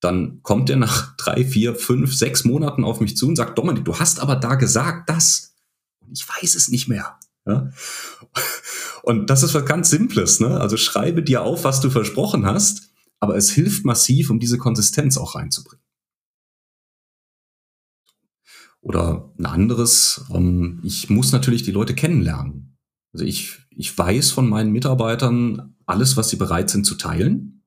dann 0.00 0.42
kommt 0.42 0.70
er 0.70 0.76
nach 0.76 1.16
drei, 1.16 1.44
vier, 1.44 1.74
fünf, 1.74 2.14
sechs 2.14 2.44
Monaten 2.44 2.84
auf 2.84 3.00
mich 3.00 3.16
zu 3.16 3.26
und 3.26 3.36
sagt, 3.36 3.58
Dominik, 3.58 3.84
du 3.84 3.98
hast 3.98 4.20
aber 4.20 4.36
da 4.36 4.54
gesagt 4.54 5.08
das. 5.10 5.56
Und 6.00 6.12
ich 6.12 6.26
weiß 6.28 6.54
es 6.54 6.68
nicht 6.68 6.88
mehr. 6.88 7.18
Ja? 7.46 7.70
Und 9.02 9.30
das 9.30 9.42
ist 9.42 9.54
was 9.54 9.64
ganz 9.64 9.90
Simples. 9.90 10.40
Ne? 10.40 10.60
Also 10.60 10.76
schreibe 10.76 11.22
dir 11.22 11.42
auf, 11.42 11.64
was 11.64 11.80
du 11.80 11.90
versprochen 11.90 12.46
hast, 12.46 12.90
aber 13.20 13.36
es 13.36 13.50
hilft 13.50 13.84
massiv, 13.84 14.30
um 14.30 14.38
diese 14.38 14.58
Konsistenz 14.58 15.16
auch 15.16 15.34
reinzubringen. 15.34 15.84
Oder 18.80 19.32
ein 19.38 19.46
anderes, 19.46 20.24
ähm, 20.32 20.80
ich 20.84 21.10
muss 21.10 21.32
natürlich 21.32 21.64
die 21.64 21.72
Leute 21.72 21.94
kennenlernen. 21.94 22.78
Also 23.12 23.24
ich, 23.24 23.58
ich 23.70 23.96
weiß 23.96 24.30
von 24.30 24.48
meinen 24.48 24.70
Mitarbeitern 24.70 25.74
alles, 25.86 26.16
was 26.16 26.28
sie 26.28 26.36
bereit 26.36 26.70
sind 26.70 26.84
zu 26.84 26.94
teilen. 26.94 27.64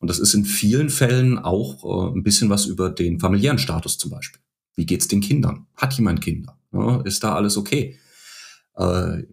Und 0.00 0.08
das 0.08 0.18
ist 0.18 0.34
in 0.34 0.44
vielen 0.44 0.90
Fällen 0.90 1.38
auch 1.38 1.84
äh, 1.84 2.16
ein 2.16 2.22
bisschen 2.22 2.50
was 2.50 2.66
über 2.66 2.90
den 2.90 3.20
familiären 3.20 3.58
Status 3.58 3.98
zum 3.98 4.10
Beispiel. 4.10 4.40
Wie 4.74 4.86
geht's 4.86 5.08
den 5.08 5.20
Kindern? 5.20 5.66
Hat 5.76 5.92
jemand 5.94 6.22
Kinder? 6.22 6.58
Ist 7.04 7.22
da 7.22 7.34
alles 7.34 7.56
okay? 7.56 7.98
Äh, 8.76 9.24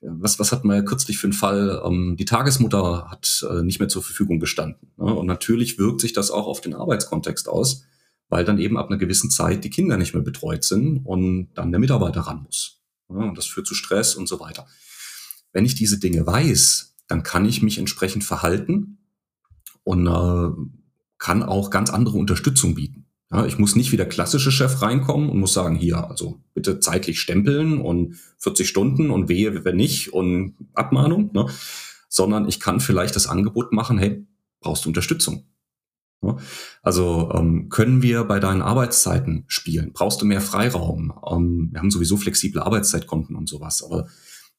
was, 0.00 0.38
was 0.38 0.52
hatten 0.52 0.68
wir 0.68 0.76
ja 0.76 0.82
kürzlich 0.82 1.18
für 1.18 1.26
einen 1.26 1.32
Fall? 1.32 1.82
Ähm, 1.84 2.16
die 2.16 2.26
Tagesmutter 2.26 3.10
hat 3.10 3.44
äh, 3.50 3.62
nicht 3.62 3.80
mehr 3.80 3.88
zur 3.88 4.02
Verfügung 4.02 4.38
gestanden. 4.38 4.90
Und 4.96 5.26
natürlich 5.26 5.78
wirkt 5.78 6.00
sich 6.00 6.12
das 6.12 6.30
auch 6.30 6.46
auf 6.46 6.60
den 6.60 6.74
Arbeitskontext 6.74 7.48
aus, 7.48 7.84
weil 8.28 8.44
dann 8.44 8.58
eben 8.58 8.76
ab 8.76 8.88
einer 8.88 8.98
gewissen 8.98 9.30
Zeit 9.30 9.64
die 9.64 9.70
Kinder 9.70 9.96
nicht 9.96 10.14
mehr 10.14 10.22
betreut 10.22 10.62
sind 10.64 10.98
und 10.98 11.48
dann 11.54 11.72
der 11.72 11.80
Mitarbeiter 11.80 12.20
ran 12.20 12.42
muss. 12.44 12.82
Und 13.08 13.36
das 13.36 13.46
führt 13.46 13.66
zu 13.66 13.74
Stress 13.74 14.14
und 14.14 14.28
so 14.28 14.40
weiter. 14.40 14.66
Wenn 15.52 15.64
ich 15.64 15.74
diese 15.74 15.98
Dinge 15.98 16.26
weiß, 16.26 16.94
dann 17.08 17.22
kann 17.22 17.46
ich 17.46 17.62
mich 17.62 17.78
entsprechend 17.78 18.24
verhalten 18.24 18.98
und 19.84 20.06
äh, 20.06 20.50
kann 21.18 21.42
auch 21.42 21.70
ganz 21.70 21.90
andere 21.90 22.18
Unterstützung 22.18 22.74
bieten. 22.74 23.06
Ja, 23.30 23.46
ich 23.46 23.58
muss 23.58 23.74
nicht 23.74 23.90
wie 23.92 23.96
der 23.96 24.08
klassische 24.08 24.52
Chef 24.52 24.82
reinkommen 24.82 25.28
und 25.30 25.38
muss 25.38 25.54
sagen, 25.54 25.76
hier, 25.76 26.08
also 26.08 26.40
bitte 26.52 26.80
zeitlich 26.80 27.20
stempeln 27.20 27.80
und 27.80 28.16
40 28.38 28.68
Stunden 28.68 29.10
und 29.10 29.28
wehe, 29.28 29.64
wenn 29.64 29.76
nicht 29.76 30.12
und 30.12 30.54
Abmahnung, 30.74 31.30
ne? 31.32 31.46
sondern 32.08 32.46
ich 32.46 32.60
kann 32.60 32.80
vielleicht 32.80 33.16
das 33.16 33.26
Angebot 33.26 33.72
machen, 33.72 33.98
hey, 33.98 34.26
brauchst 34.60 34.84
du 34.84 34.90
Unterstützung? 34.90 35.46
Also 36.82 37.30
ähm, 37.34 37.68
können 37.68 38.02
wir 38.02 38.24
bei 38.24 38.40
deinen 38.40 38.62
Arbeitszeiten 38.62 39.44
spielen? 39.46 39.92
Brauchst 39.92 40.22
du 40.22 40.26
mehr 40.26 40.40
Freiraum? 40.40 41.12
Ähm, 41.30 41.68
wir 41.72 41.80
haben 41.80 41.90
sowieso 41.90 42.16
flexible 42.16 42.62
Arbeitszeitkonten 42.62 43.36
und 43.36 43.48
sowas, 43.48 43.82
aber 43.82 44.06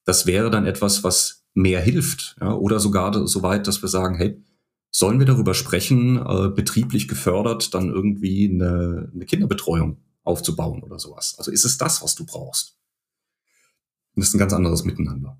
das 0.03 0.25
wäre 0.25 0.51
dann 0.51 0.65
etwas, 0.65 1.03
was 1.03 1.46
mehr 1.53 1.82
hilft. 1.82 2.36
Ja? 2.39 2.53
Oder 2.53 2.79
sogar 2.79 3.27
so 3.27 3.41
weit, 3.41 3.67
dass 3.67 3.82
wir 3.82 3.89
sagen, 3.89 4.15
hey, 4.15 4.44
sollen 4.97 5.19
wir 5.19 5.25
darüber 5.25 5.53
sprechen, 5.53 6.15
äh, 6.25 6.47
betrieblich 6.55 7.09
gefördert 7.09 7.73
dann 7.73 7.89
irgendwie 7.89 8.49
eine, 8.49 9.11
eine 9.13 9.25
Kinderbetreuung 9.25 9.97
aufzubauen 10.23 10.83
oder 10.83 10.99
sowas? 10.99 11.35
Also 11.37 11.51
ist 11.51 11.65
es 11.65 11.77
das, 11.77 12.01
was 12.01 12.15
du 12.15 12.25
brauchst? 12.25 12.77
das 14.15 14.29
ist 14.29 14.35
ein 14.35 14.39
ganz 14.39 14.53
anderes 14.53 14.85
Miteinander. 14.85 15.37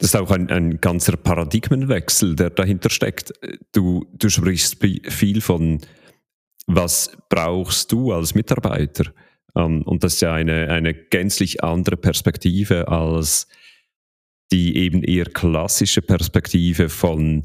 Das 0.00 0.10
ist 0.10 0.16
auch 0.16 0.32
ein, 0.32 0.50
ein 0.50 0.80
ganzer 0.80 1.16
Paradigmenwechsel, 1.16 2.34
der 2.34 2.50
dahinter 2.50 2.90
steckt. 2.90 3.32
Du, 3.70 4.04
du 4.12 4.28
sprichst 4.28 4.78
viel 5.08 5.40
von, 5.40 5.80
was 6.66 7.12
brauchst 7.28 7.92
du 7.92 8.12
als 8.12 8.34
Mitarbeiter? 8.34 9.12
Um, 9.54 9.76
ähm, 9.76 9.82
und 9.82 10.02
das 10.02 10.14
ist 10.14 10.22
ja 10.22 10.34
eine, 10.34 10.68
eine 10.68 10.94
gänzlich 10.94 11.62
andere 11.62 11.96
Perspektive 11.96 12.88
als 12.88 13.46
die 14.50 14.76
eben 14.78 15.04
eher 15.04 15.26
klassische 15.26 16.02
Perspektive 16.02 16.88
von, 16.88 17.44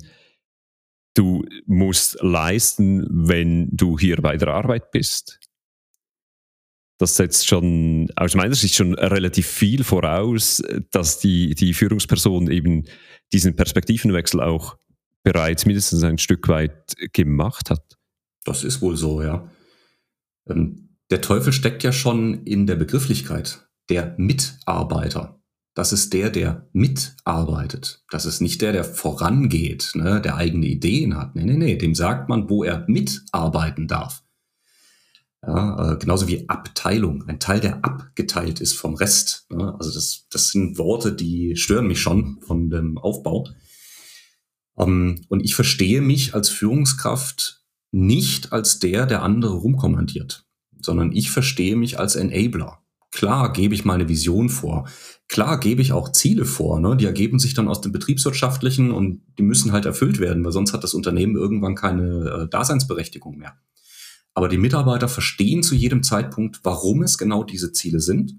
du 1.13 1.45
musst 1.65 2.17
leisten, 2.21 3.07
wenn 3.09 3.69
du 3.71 3.97
hier 3.99 4.21
bei 4.21 4.37
der 4.37 4.49
Arbeit 4.49 4.91
bist 4.91 5.39
das 7.03 7.17
setzt 7.17 7.47
schon 7.47 8.09
aus 8.15 8.33
meiner 8.33 8.55
Sicht 8.55 8.75
schon 8.75 8.93
relativ 8.93 9.45
viel 9.45 9.83
voraus, 9.83 10.63
dass 10.91 11.19
die, 11.19 11.53
die 11.53 11.73
Führungsperson 11.73 12.49
eben 12.49 12.85
diesen 13.33 13.55
Perspektivenwechsel 13.55 14.39
auch 14.39 14.77
bereits 15.23 15.65
mindestens 15.65 16.03
ein 16.03 16.17
Stück 16.17 16.47
weit 16.47 16.95
gemacht 17.11 17.69
hat. 17.69 17.97
Das 18.45 18.63
ist 18.63 18.81
wohl 18.81 18.95
so, 18.95 19.21
ja. 19.21 19.49
Ähm, 20.47 20.97
der 21.09 21.21
Teufel 21.21 21.51
steckt 21.51 21.83
ja 21.83 21.91
schon 21.91 22.45
in 22.45 22.67
der 22.67 22.75
Begrifflichkeit. 22.75 23.67
Der 23.89 24.15
Mitarbeiter. 24.17 25.42
Das 25.75 25.91
ist 25.91 26.13
der, 26.13 26.29
der 26.29 26.67
mitarbeitet. 26.71 28.03
Das 28.11 28.25
ist 28.25 28.41
nicht 28.41 28.61
der, 28.61 28.73
der 28.73 28.83
vorangeht, 28.83 29.91
ne, 29.95 30.21
der 30.21 30.35
eigene 30.35 30.67
Ideen 30.67 31.17
hat. 31.17 31.35
Nee, 31.35 31.45
nee, 31.45 31.57
nee. 31.57 31.75
Dem 31.77 31.95
sagt 31.95 32.29
man, 32.29 32.49
wo 32.49 32.63
er 32.63 32.85
mitarbeiten 32.87 33.87
darf. 33.87 34.23
Ja, 35.45 35.93
äh, 35.93 35.97
genauso 35.97 36.27
wie 36.27 36.47
Abteilung, 36.47 37.27
ein 37.27 37.39
Teil, 37.39 37.59
der 37.59 37.83
abgeteilt 37.83 38.61
ist 38.61 38.73
vom 38.73 38.95
Rest. 38.95 39.45
Ja, 39.51 39.75
also 39.75 39.91
das, 39.91 40.25
das 40.29 40.49
sind 40.49 40.77
Worte, 40.77 41.11
die 41.11 41.57
stören 41.57 41.87
mich 41.87 42.01
schon 42.01 42.39
von 42.41 42.69
dem 42.69 42.97
Aufbau. 42.97 43.49
Ähm, 44.77 45.25
und 45.27 45.41
ich 45.41 45.55
verstehe 45.55 46.01
mich 46.01 46.33
als 46.33 46.49
Führungskraft 46.49 47.61
nicht 47.91 48.53
als 48.53 48.79
der, 48.79 49.05
der 49.05 49.21
andere 49.21 49.53
rumkommandiert, 49.53 50.45
sondern 50.79 51.11
ich 51.11 51.29
verstehe 51.29 51.75
mich 51.75 51.99
als 51.99 52.15
Enabler. 52.15 52.79
Klar 53.11 53.53
gebe 53.53 53.75
ich 53.75 53.85
meine 53.85 54.09
Vision 54.09 54.49
vor. 54.49 54.87
Klar 55.33 55.59
gebe 55.59 55.81
ich 55.81 55.93
auch 55.93 56.11
Ziele 56.11 56.45
vor. 56.45 56.79
Ne? 56.79 56.95
Die 56.95 57.05
ergeben 57.05 57.39
sich 57.39 57.55
dann 57.55 57.67
aus 57.67 57.81
dem 57.81 57.91
betriebswirtschaftlichen 57.91 58.91
und 58.91 59.23
die 59.39 59.41
müssen 59.41 59.71
halt 59.71 59.87
erfüllt 59.87 60.19
werden, 60.19 60.45
weil 60.45 60.51
sonst 60.51 60.73
hat 60.73 60.83
das 60.83 60.93
Unternehmen 60.93 61.35
irgendwann 61.35 61.73
keine 61.73 62.43
äh, 62.43 62.47
Daseinsberechtigung 62.47 63.39
mehr. 63.39 63.55
Aber 64.35 64.47
die 64.47 64.59
Mitarbeiter 64.59 65.07
verstehen 65.07 65.63
zu 65.63 65.73
jedem 65.73 66.03
Zeitpunkt, 66.03 66.59
warum 66.61 67.01
es 67.01 67.17
genau 67.17 67.43
diese 67.43 67.71
Ziele 67.71 67.99
sind. 67.99 68.35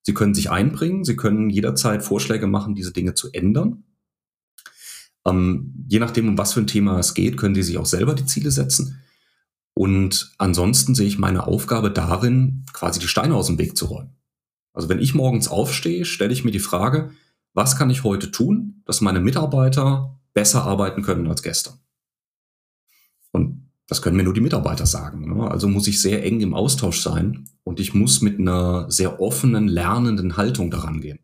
Sie 0.00 0.14
können 0.14 0.32
sich 0.32 0.50
einbringen, 0.50 1.04
sie 1.04 1.14
können 1.14 1.50
jederzeit 1.50 2.02
Vorschläge 2.02 2.46
machen, 2.46 2.74
diese 2.74 2.94
Dinge 2.94 3.12
zu 3.12 3.30
ändern. 3.34 3.84
Ähm, 5.26 5.84
je 5.88 5.98
nachdem, 5.98 6.26
um 6.26 6.38
was 6.38 6.54
für 6.54 6.60
ein 6.60 6.66
Thema 6.66 6.98
es 6.98 7.12
geht, 7.12 7.36
können 7.36 7.54
sie 7.54 7.62
sich 7.62 7.76
auch 7.76 7.84
selber 7.84 8.14
die 8.14 8.24
Ziele 8.24 8.50
setzen. 8.50 9.02
Und 9.74 10.32
ansonsten 10.38 10.94
sehe 10.94 11.06
ich 11.06 11.18
meine 11.18 11.46
Aufgabe 11.46 11.90
darin, 11.90 12.64
quasi 12.72 12.98
die 12.98 13.08
Steine 13.08 13.34
aus 13.34 13.48
dem 13.48 13.58
Weg 13.58 13.76
zu 13.76 13.84
räumen. 13.84 14.16
Also 14.72 14.88
wenn 14.88 15.00
ich 15.00 15.14
morgens 15.14 15.48
aufstehe, 15.48 16.04
stelle 16.04 16.32
ich 16.32 16.44
mir 16.44 16.52
die 16.52 16.58
Frage, 16.58 17.10
was 17.54 17.76
kann 17.76 17.90
ich 17.90 18.04
heute 18.04 18.30
tun, 18.30 18.82
dass 18.84 19.00
meine 19.00 19.20
Mitarbeiter 19.20 20.18
besser 20.32 20.62
arbeiten 20.64 21.02
können 21.02 21.26
als 21.26 21.42
gestern? 21.42 21.74
Und 23.32 23.70
das 23.86 24.02
können 24.02 24.16
mir 24.16 24.22
nur 24.22 24.34
die 24.34 24.40
Mitarbeiter 24.40 24.86
sagen. 24.86 25.34
Ne? 25.34 25.50
Also 25.50 25.66
muss 25.66 25.88
ich 25.88 26.00
sehr 26.00 26.24
eng 26.24 26.40
im 26.40 26.54
Austausch 26.54 27.00
sein 27.00 27.48
und 27.64 27.80
ich 27.80 27.92
muss 27.92 28.20
mit 28.20 28.38
einer 28.38 28.88
sehr 28.90 29.20
offenen, 29.20 29.66
lernenden 29.66 30.36
Haltung 30.36 30.70
daran 30.70 31.00
gehen. 31.00 31.18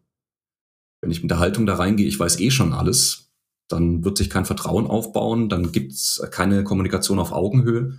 Wenn 1.01 1.13
ich 1.13 1.23
mit 1.23 1.31
der 1.31 1.39
Haltung 1.39 1.67
da 1.67 1.77
reingehe, 1.77 2.09
ich 2.09 2.19
weiß 2.19 2.41
eh 2.41 2.51
schon 2.51 2.73
alles, 2.73 3.31
dann 3.69 4.05
wird 4.05 4.19
sich 4.19 4.31
kein 4.31 4.45
Vertrauen 4.45 4.87
aufbauen, 4.87 5.49
dann 5.49 5.71
gibt's 5.71 6.21
keine 6.31 6.65
Kommunikation 6.65 7.21
auf 7.21 7.33
Augenhöhe 7.33 7.99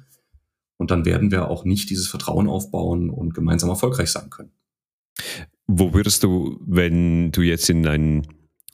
und 0.77 0.91
dann 0.91 1.05
werden 1.05 1.31
wir 1.31 1.49
auch 1.49 1.63
nicht 1.63 1.89
dieses 1.89 2.07
Vertrauen 2.07 2.49
aufbauen 2.49 3.10
und 3.10 3.33
gemeinsam 3.33 3.69
erfolgreich 3.69 4.12
sein 4.12 4.29
können. 4.29 4.51
Wo 5.67 5.93
würdest 5.93 6.23
du, 6.23 6.60
wenn 6.65 7.32
du 7.32 7.41
jetzt 7.41 7.69
in 7.69 7.88
ein 7.88 8.27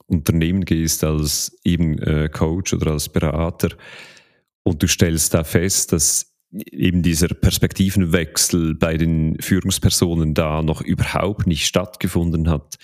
Unternehmen 0.06 0.64
gehst 0.64 1.02
als 1.02 1.58
eben 1.64 1.98
äh, 1.98 2.28
Coach 2.28 2.74
oder 2.74 2.92
als 2.92 3.08
Berater, 3.08 3.70
und 4.64 4.82
du 4.82 4.88
stellst 4.88 5.34
da 5.34 5.44
fest, 5.44 5.92
dass 5.92 6.34
eben 6.50 7.02
dieser 7.02 7.28
Perspektivenwechsel 7.28 8.74
bei 8.74 8.96
den 8.96 9.40
Führungspersonen 9.40 10.34
da 10.34 10.62
noch 10.62 10.80
überhaupt 10.80 11.46
nicht 11.46 11.66
stattgefunden 11.66 12.48
hat. 12.48 12.76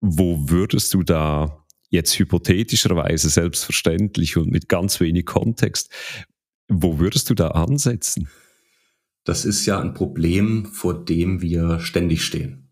Wo 0.00 0.48
würdest 0.48 0.94
du 0.94 1.02
da 1.02 1.64
jetzt 1.90 2.18
hypothetischerweise 2.18 3.28
selbstverständlich 3.28 4.36
und 4.36 4.50
mit 4.50 4.68
ganz 4.68 5.00
wenig 5.00 5.26
Kontext, 5.26 5.92
wo 6.68 6.98
würdest 6.98 7.28
du 7.28 7.34
da 7.34 7.48
ansetzen? 7.48 8.28
Das 9.24 9.44
ist 9.44 9.66
ja 9.66 9.80
ein 9.80 9.94
Problem, 9.94 10.66
vor 10.66 11.04
dem 11.04 11.40
wir 11.40 11.80
ständig 11.80 12.24
stehen. 12.24 12.62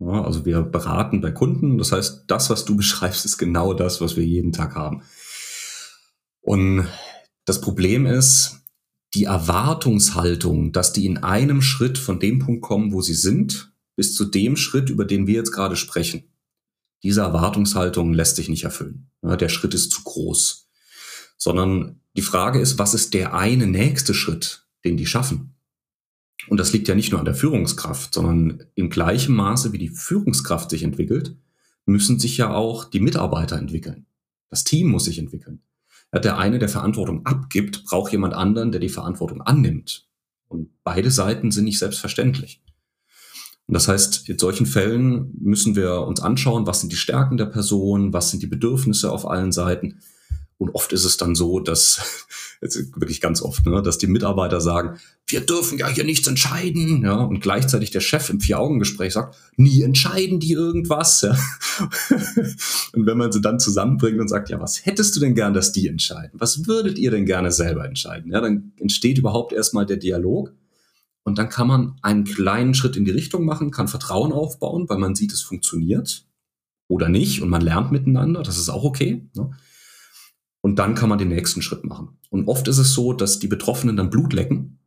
Ja, 0.00 0.24
also 0.24 0.46
wir 0.46 0.62
beraten 0.62 1.20
bei 1.20 1.30
Kunden. 1.30 1.78
Das 1.78 1.92
heißt, 1.92 2.24
das, 2.26 2.50
was 2.50 2.64
du 2.64 2.76
beschreibst, 2.78 3.24
ist 3.24 3.38
genau 3.38 3.74
das, 3.74 4.00
was 4.00 4.16
wir 4.16 4.24
jeden 4.24 4.52
Tag 4.52 4.74
haben. 4.74 5.02
Und 6.40 6.86
das 7.44 7.60
Problem 7.60 8.06
ist, 8.06 8.60
die 9.14 9.24
Erwartungshaltung, 9.24 10.72
dass 10.72 10.92
die 10.92 11.04
in 11.04 11.18
einem 11.18 11.62
Schritt 11.62 11.98
von 11.98 12.20
dem 12.20 12.38
Punkt 12.38 12.62
kommen, 12.62 12.92
wo 12.92 13.02
sie 13.02 13.14
sind, 13.14 13.72
bis 13.96 14.14
zu 14.14 14.24
dem 14.24 14.56
Schritt, 14.56 14.88
über 14.88 15.04
den 15.04 15.26
wir 15.26 15.34
jetzt 15.34 15.52
gerade 15.52 15.76
sprechen. 15.76 16.24
Diese 17.02 17.22
Erwartungshaltung 17.22 18.12
lässt 18.12 18.36
sich 18.36 18.48
nicht 18.48 18.64
erfüllen. 18.64 19.10
Der 19.22 19.48
Schritt 19.48 19.74
ist 19.74 19.90
zu 19.90 20.02
groß. 20.04 20.68
Sondern 21.36 22.00
die 22.16 22.22
Frage 22.22 22.60
ist, 22.60 22.78
was 22.78 22.94
ist 22.94 23.14
der 23.14 23.34
eine 23.34 23.66
nächste 23.66 24.14
Schritt, 24.14 24.66
den 24.84 24.96
die 24.96 25.06
schaffen? 25.06 25.56
Und 26.50 26.58
das 26.58 26.72
liegt 26.72 26.88
ja 26.88 26.96
nicht 26.96 27.12
nur 27.12 27.20
an 27.20 27.26
der 27.26 27.36
Führungskraft, 27.36 28.12
sondern 28.12 28.64
im 28.74 28.90
gleichen 28.90 29.36
Maße, 29.36 29.72
wie 29.72 29.78
die 29.78 29.88
Führungskraft 29.88 30.68
sich 30.68 30.82
entwickelt, 30.82 31.36
müssen 31.86 32.18
sich 32.18 32.36
ja 32.38 32.52
auch 32.52 32.84
die 32.84 32.98
Mitarbeiter 32.98 33.56
entwickeln. 33.56 34.06
Das 34.48 34.64
Team 34.64 34.88
muss 34.88 35.04
sich 35.04 35.20
entwickeln. 35.20 35.62
Der 36.12 36.38
eine, 36.38 36.58
der 36.58 36.68
Verantwortung 36.68 37.24
abgibt, 37.24 37.84
braucht 37.84 38.10
jemand 38.10 38.34
anderen, 38.34 38.72
der 38.72 38.80
die 38.80 38.88
Verantwortung 38.88 39.42
annimmt. 39.42 40.08
Und 40.48 40.70
beide 40.82 41.12
Seiten 41.12 41.52
sind 41.52 41.66
nicht 41.66 41.78
selbstverständlich. 41.78 42.60
Und 43.68 43.74
das 43.74 43.86
heißt, 43.86 44.28
in 44.28 44.40
solchen 44.40 44.66
Fällen 44.66 45.32
müssen 45.38 45.76
wir 45.76 46.00
uns 46.00 46.18
anschauen, 46.18 46.66
was 46.66 46.80
sind 46.80 46.90
die 46.90 46.96
Stärken 46.96 47.36
der 47.36 47.46
Person, 47.46 48.12
was 48.12 48.32
sind 48.32 48.42
die 48.42 48.48
Bedürfnisse 48.48 49.12
auf 49.12 49.24
allen 49.24 49.52
Seiten 49.52 50.00
und 50.60 50.74
oft 50.74 50.92
ist 50.92 51.06
es 51.06 51.16
dann 51.16 51.34
so, 51.34 51.58
dass, 51.58 52.26
wirklich 52.60 53.22
ganz 53.22 53.40
oft, 53.40 53.64
ne, 53.64 53.80
dass 53.80 53.96
die 53.96 54.06
Mitarbeiter 54.06 54.60
sagen, 54.60 54.98
wir 55.32 55.40
dürfen 55.40 55.78
ja 55.78 55.88
hier 55.88 56.04
nichts 56.04 56.26
entscheiden, 56.26 57.02
ja, 57.02 57.14
und 57.14 57.40
gleichzeitig 57.40 57.90
der 57.90 58.00
Chef 58.00 58.30
im 58.30 58.40
Vier-Augen-Gespräch 58.40 59.12
sagt, 59.12 59.36
nie 59.56 59.82
entscheiden 59.82 60.40
die 60.40 60.52
irgendwas, 60.52 61.22
ja. 61.22 61.36
und 62.92 63.06
wenn 63.06 63.18
man 63.18 63.32
sie 63.32 63.40
dann 63.40 63.60
zusammenbringt 63.60 64.20
und 64.20 64.28
sagt, 64.28 64.50
ja, 64.50 64.60
was 64.60 64.84
hättest 64.86 65.16
du 65.16 65.20
denn 65.20 65.34
gern, 65.34 65.54
dass 65.54 65.72
die 65.72 65.88
entscheiden? 65.88 66.38
Was 66.38 66.66
würdet 66.66 66.98
ihr 66.98 67.10
denn 67.10 67.26
gerne 67.26 67.52
selber 67.52 67.86
entscheiden? 67.86 68.32
Ja, 68.32 68.40
dann 68.40 68.72
entsteht 68.76 69.18
überhaupt 69.18 69.52
erstmal 69.52 69.86
der 69.86 69.96
Dialog. 69.96 70.52
Und 71.22 71.38
dann 71.38 71.48
kann 71.48 71.68
man 71.68 71.96
einen 72.02 72.24
kleinen 72.24 72.74
Schritt 72.74 72.96
in 72.96 73.04
die 73.04 73.10
Richtung 73.10 73.44
machen, 73.44 73.70
kann 73.70 73.88
Vertrauen 73.88 74.32
aufbauen, 74.32 74.88
weil 74.88 74.98
man 74.98 75.14
sieht, 75.14 75.32
es 75.32 75.42
funktioniert 75.42 76.24
oder 76.88 77.08
nicht 77.08 77.42
und 77.42 77.50
man 77.50 77.60
lernt 77.60 77.92
miteinander. 77.92 78.42
Das 78.42 78.58
ist 78.58 78.68
auch 78.68 78.84
okay. 78.84 79.28
Ne? 79.36 79.50
Und 80.62 80.78
dann 80.78 80.94
kann 80.94 81.08
man 81.08 81.18
den 81.18 81.28
nächsten 81.28 81.62
Schritt 81.62 81.84
machen. 81.84 82.18
Und 82.30 82.48
oft 82.48 82.66
ist 82.68 82.78
es 82.78 82.94
so, 82.94 83.12
dass 83.12 83.38
die 83.38 83.48
Betroffenen 83.48 83.96
dann 83.96 84.10
Blut 84.10 84.32
lecken 84.32 84.79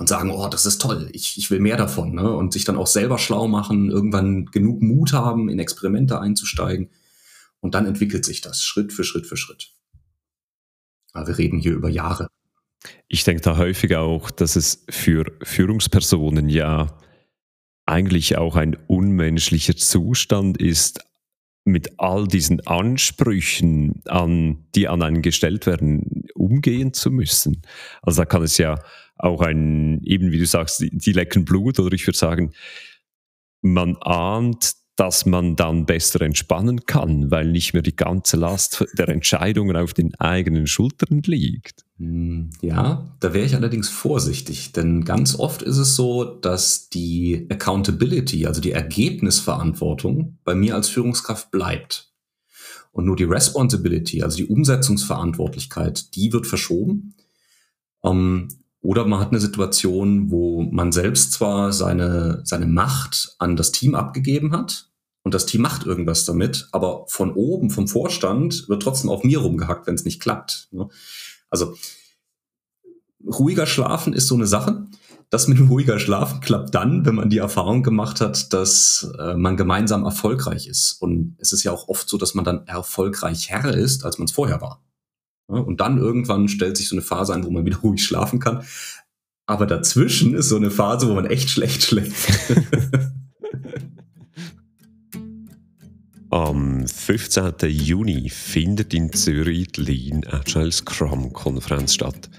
und 0.00 0.08
sagen, 0.08 0.30
oh, 0.30 0.48
das 0.48 0.64
ist 0.64 0.80
toll, 0.80 1.10
ich, 1.12 1.36
ich 1.36 1.50
will 1.50 1.60
mehr 1.60 1.76
davon. 1.76 2.14
Ne? 2.14 2.34
Und 2.34 2.54
sich 2.54 2.64
dann 2.64 2.78
auch 2.78 2.86
selber 2.86 3.18
schlau 3.18 3.48
machen, 3.48 3.90
irgendwann 3.90 4.46
genug 4.46 4.80
Mut 4.80 5.12
haben, 5.12 5.50
in 5.50 5.58
Experimente 5.58 6.18
einzusteigen. 6.18 6.88
Und 7.60 7.74
dann 7.74 7.84
entwickelt 7.84 8.24
sich 8.24 8.40
das 8.40 8.62
Schritt 8.62 8.94
für 8.94 9.04
Schritt 9.04 9.26
für 9.26 9.36
Schritt. 9.36 9.74
Aber 11.12 11.26
wir 11.26 11.36
reden 11.36 11.58
hier 11.58 11.74
über 11.74 11.90
Jahre. 11.90 12.28
Ich 13.08 13.24
denke 13.24 13.42
da 13.42 13.58
häufig 13.58 13.94
auch, 13.94 14.30
dass 14.30 14.56
es 14.56 14.86
für 14.88 15.26
Führungspersonen 15.42 16.48
ja 16.48 16.98
eigentlich 17.84 18.38
auch 18.38 18.56
ein 18.56 18.78
unmenschlicher 18.86 19.76
Zustand 19.76 20.56
ist, 20.56 21.04
mit 21.70 21.98
all 21.98 22.26
diesen 22.26 22.66
Ansprüchen, 22.66 24.02
an, 24.06 24.64
die 24.74 24.88
an 24.88 25.02
einen 25.02 25.22
gestellt 25.22 25.66
werden, 25.66 26.26
umgehen 26.34 26.92
zu 26.92 27.10
müssen. 27.10 27.62
Also 28.02 28.22
da 28.22 28.26
kann 28.26 28.42
es 28.42 28.58
ja 28.58 28.82
auch 29.16 29.42
ein, 29.42 30.02
eben 30.04 30.32
wie 30.32 30.38
du 30.38 30.46
sagst, 30.46 30.80
die, 30.80 30.90
die 30.90 31.12
lecken 31.12 31.44
Blut 31.44 31.78
oder 31.78 31.94
ich 31.94 32.06
würde 32.06 32.18
sagen, 32.18 32.52
man 33.62 33.96
ahnt, 33.96 34.72
dass 35.00 35.24
man 35.24 35.56
dann 35.56 35.86
besser 35.86 36.20
entspannen 36.20 36.84
kann, 36.84 37.30
weil 37.30 37.50
nicht 37.50 37.72
mehr 37.72 37.80
die 37.80 37.96
ganze 37.96 38.36
Last 38.36 38.84
der 38.98 39.08
Entscheidungen 39.08 39.74
auf 39.74 39.94
den 39.94 40.14
eigenen 40.16 40.66
Schultern 40.66 41.22
liegt. 41.24 41.86
Hm, 41.96 42.50
ja, 42.60 43.10
da 43.18 43.32
wäre 43.32 43.46
ich 43.46 43.54
allerdings 43.54 43.88
vorsichtig, 43.88 44.72
denn 44.72 45.06
ganz 45.06 45.34
oft 45.38 45.62
ist 45.62 45.78
es 45.78 45.96
so, 45.96 46.24
dass 46.24 46.90
die 46.90 47.46
Accountability, 47.48 48.44
also 48.44 48.60
die 48.60 48.72
Ergebnisverantwortung 48.72 50.36
bei 50.44 50.54
mir 50.54 50.74
als 50.74 50.90
Führungskraft 50.90 51.50
bleibt. 51.50 52.12
Und 52.92 53.06
nur 53.06 53.16
die 53.16 53.24
Responsibility, 53.24 54.22
also 54.22 54.36
die 54.36 54.48
Umsetzungsverantwortlichkeit, 54.48 56.14
die 56.14 56.30
wird 56.34 56.46
verschoben. 56.46 57.14
Ähm, 58.04 58.48
oder 58.82 59.06
man 59.06 59.20
hat 59.20 59.30
eine 59.30 59.40
Situation, 59.40 60.30
wo 60.30 60.60
man 60.60 60.92
selbst 60.92 61.32
zwar 61.32 61.72
seine, 61.72 62.42
seine 62.44 62.66
Macht 62.66 63.34
an 63.38 63.56
das 63.56 63.72
Team 63.72 63.94
abgegeben 63.94 64.52
hat, 64.52 64.89
und 65.22 65.34
das 65.34 65.46
Team 65.46 65.62
macht 65.62 65.84
irgendwas 65.84 66.24
damit, 66.24 66.68
aber 66.72 67.04
von 67.08 67.32
oben, 67.32 67.70
vom 67.70 67.88
Vorstand, 67.88 68.68
wird 68.68 68.82
trotzdem 68.82 69.10
auf 69.10 69.22
mir 69.22 69.40
rumgehackt, 69.40 69.86
wenn 69.86 69.94
es 69.94 70.04
nicht 70.04 70.20
klappt. 70.20 70.68
Ne? 70.72 70.88
Also 71.50 71.74
ruhiger 73.26 73.66
Schlafen 73.66 74.12
ist 74.12 74.28
so 74.28 74.34
eine 74.34 74.46
Sache. 74.46 74.86
Das 75.28 75.46
mit 75.46 75.60
ruhiger 75.60 76.00
Schlafen 76.00 76.40
klappt 76.40 76.74
dann, 76.74 77.04
wenn 77.06 77.14
man 77.14 77.30
die 77.30 77.38
Erfahrung 77.38 77.82
gemacht 77.82 78.20
hat, 78.20 78.52
dass 78.52 79.12
äh, 79.18 79.34
man 79.34 79.56
gemeinsam 79.56 80.04
erfolgreich 80.04 80.66
ist. 80.66 80.92
Und 81.00 81.36
es 81.38 81.52
ist 81.52 81.62
ja 81.62 81.70
auch 81.70 81.88
oft 81.88 82.08
so, 82.08 82.16
dass 82.16 82.34
man 82.34 82.44
dann 82.44 82.66
erfolgreich 82.66 83.50
Herr 83.50 83.74
ist, 83.74 84.04
als 84.04 84.18
man 84.18 84.24
es 84.24 84.32
vorher 84.32 84.60
war. 84.60 84.82
Und 85.46 85.80
dann 85.80 85.98
irgendwann 85.98 86.48
stellt 86.48 86.76
sich 86.76 86.88
so 86.88 86.94
eine 86.94 87.02
Phase 87.02 87.34
ein, 87.34 87.44
wo 87.44 87.50
man 87.50 87.64
wieder 87.66 87.78
ruhig 87.78 88.02
schlafen 88.02 88.40
kann. 88.40 88.64
Aber 89.46 89.66
dazwischen 89.66 90.34
ist 90.34 90.48
so 90.48 90.56
eine 90.56 90.70
Phase, 90.70 91.08
wo 91.08 91.14
man 91.14 91.26
echt 91.26 91.50
schlecht 91.50 91.82
schläft. 91.82 92.28
Am 96.30 96.86
15. 96.86 97.54
Juni 97.68 98.30
findet 98.30 98.94
in 98.94 99.12
Zürich 99.12 99.66
die 99.72 99.80
Lean 99.80 100.24
Agile 100.28 100.70
Scrum 100.70 101.32
Konferenz 101.32 101.94
statt. 101.94 102.30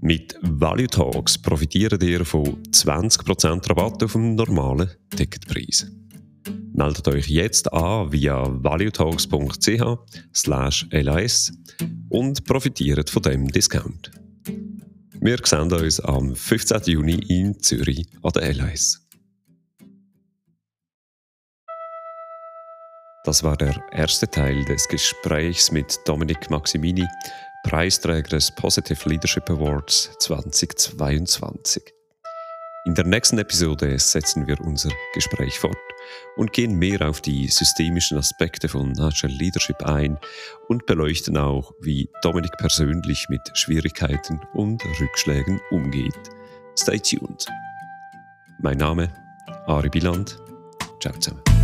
Mit 0.00 0.38
Value 0.40 0.86
Talks 0.86 1.36
profitiert 1.36 2.02
ihr 2.02 2.24
von 2.24 2.62
20% 2.62 3.68
Rabatt 3.68 4.02
auf 4.02 4.12
dem 4.12 4.34
normalen 4.34 4.88
Ticketpreis. 5.14 5.86
Meldet 6.72 7.06
euch 7.08 7.28
jetzt 7.28 7.70
an 7.70 8.12
via 8.12 8.46
valuetalks.ch 8.62 9.82
LAS 10.92 11.52
und 12.08 12.44
profitiert 12.44 13.10
von 13.10 13.22
dem 13.22 13.48
Discount. 13.48 14.10
Wir 15.20 15.38
sehen 15.44 15.70
uns 15.70 16.00
am 16.00 16.34
15. 16.34 16.80
Juni 16.86 17.20
in 17.28 17.60
Zürich 17.60 18.06
an 18.22 18.32
der 18.32 18.54
LAS. 18.54 19.05
Das 23.26 23.42
war 23.42 23.56
der 23.56 23.74
erste 23.90 24.30
Teil 24.30 24.64
des 24.66 24.86
Gesprächs 24.86 25.72
mit 25.72 25.98
Dominik 26.04 26.48
Maximini, 26.48 27.08
Preisträger 27.64 28.28
des 28.28 28.52
Positive 28.52 29.08
Leadership 29.08 29.50
Awards 29.50 30.12
2022. 30.20 31.82
In 32.84 32.94
der 32.94 33.04
nächsten 33.04 33.38
Episode 33.38 33.98
setzen 33.98 34.46
wir 34.46 34.60
unser 34.60 34.90
Gespräch 35.12 35.58
fort 35.58 35.76
und 36.36 36.52
gehen 36.52 36.78
mehr 36.78 37.08
auf 37.08 37.20
die 37.20 37.48
systemischen 37.48 38.16
Aspekte 38.16 38.68
von 38.68 38.96
Agile 39.00 39.34
Leadership 39.34 39.82
ein 39.82 40.16
und 40.68 40.86
beleuchten 40.86 41.36
auch, 41.36 41.72
wie 41.80 42.08
Dominik 42.22 42.56
persönlich 42.58 43.26
mit 43.28 43.42
Schwierigkeiten 43.54 44.40
und 44.54 44.84
Rückschlägen 45.00 45.60
umgeht. 45.72 46.14
Stay 46.78 47.00
tuned. 47.00 47.44
Mein 48.60 48.78
Name 48.78 49.10
Ari 49.66 49.88
Biland. 49.88 50.38
Ciao 51.00 51.12
zusammen. 51.18 51.55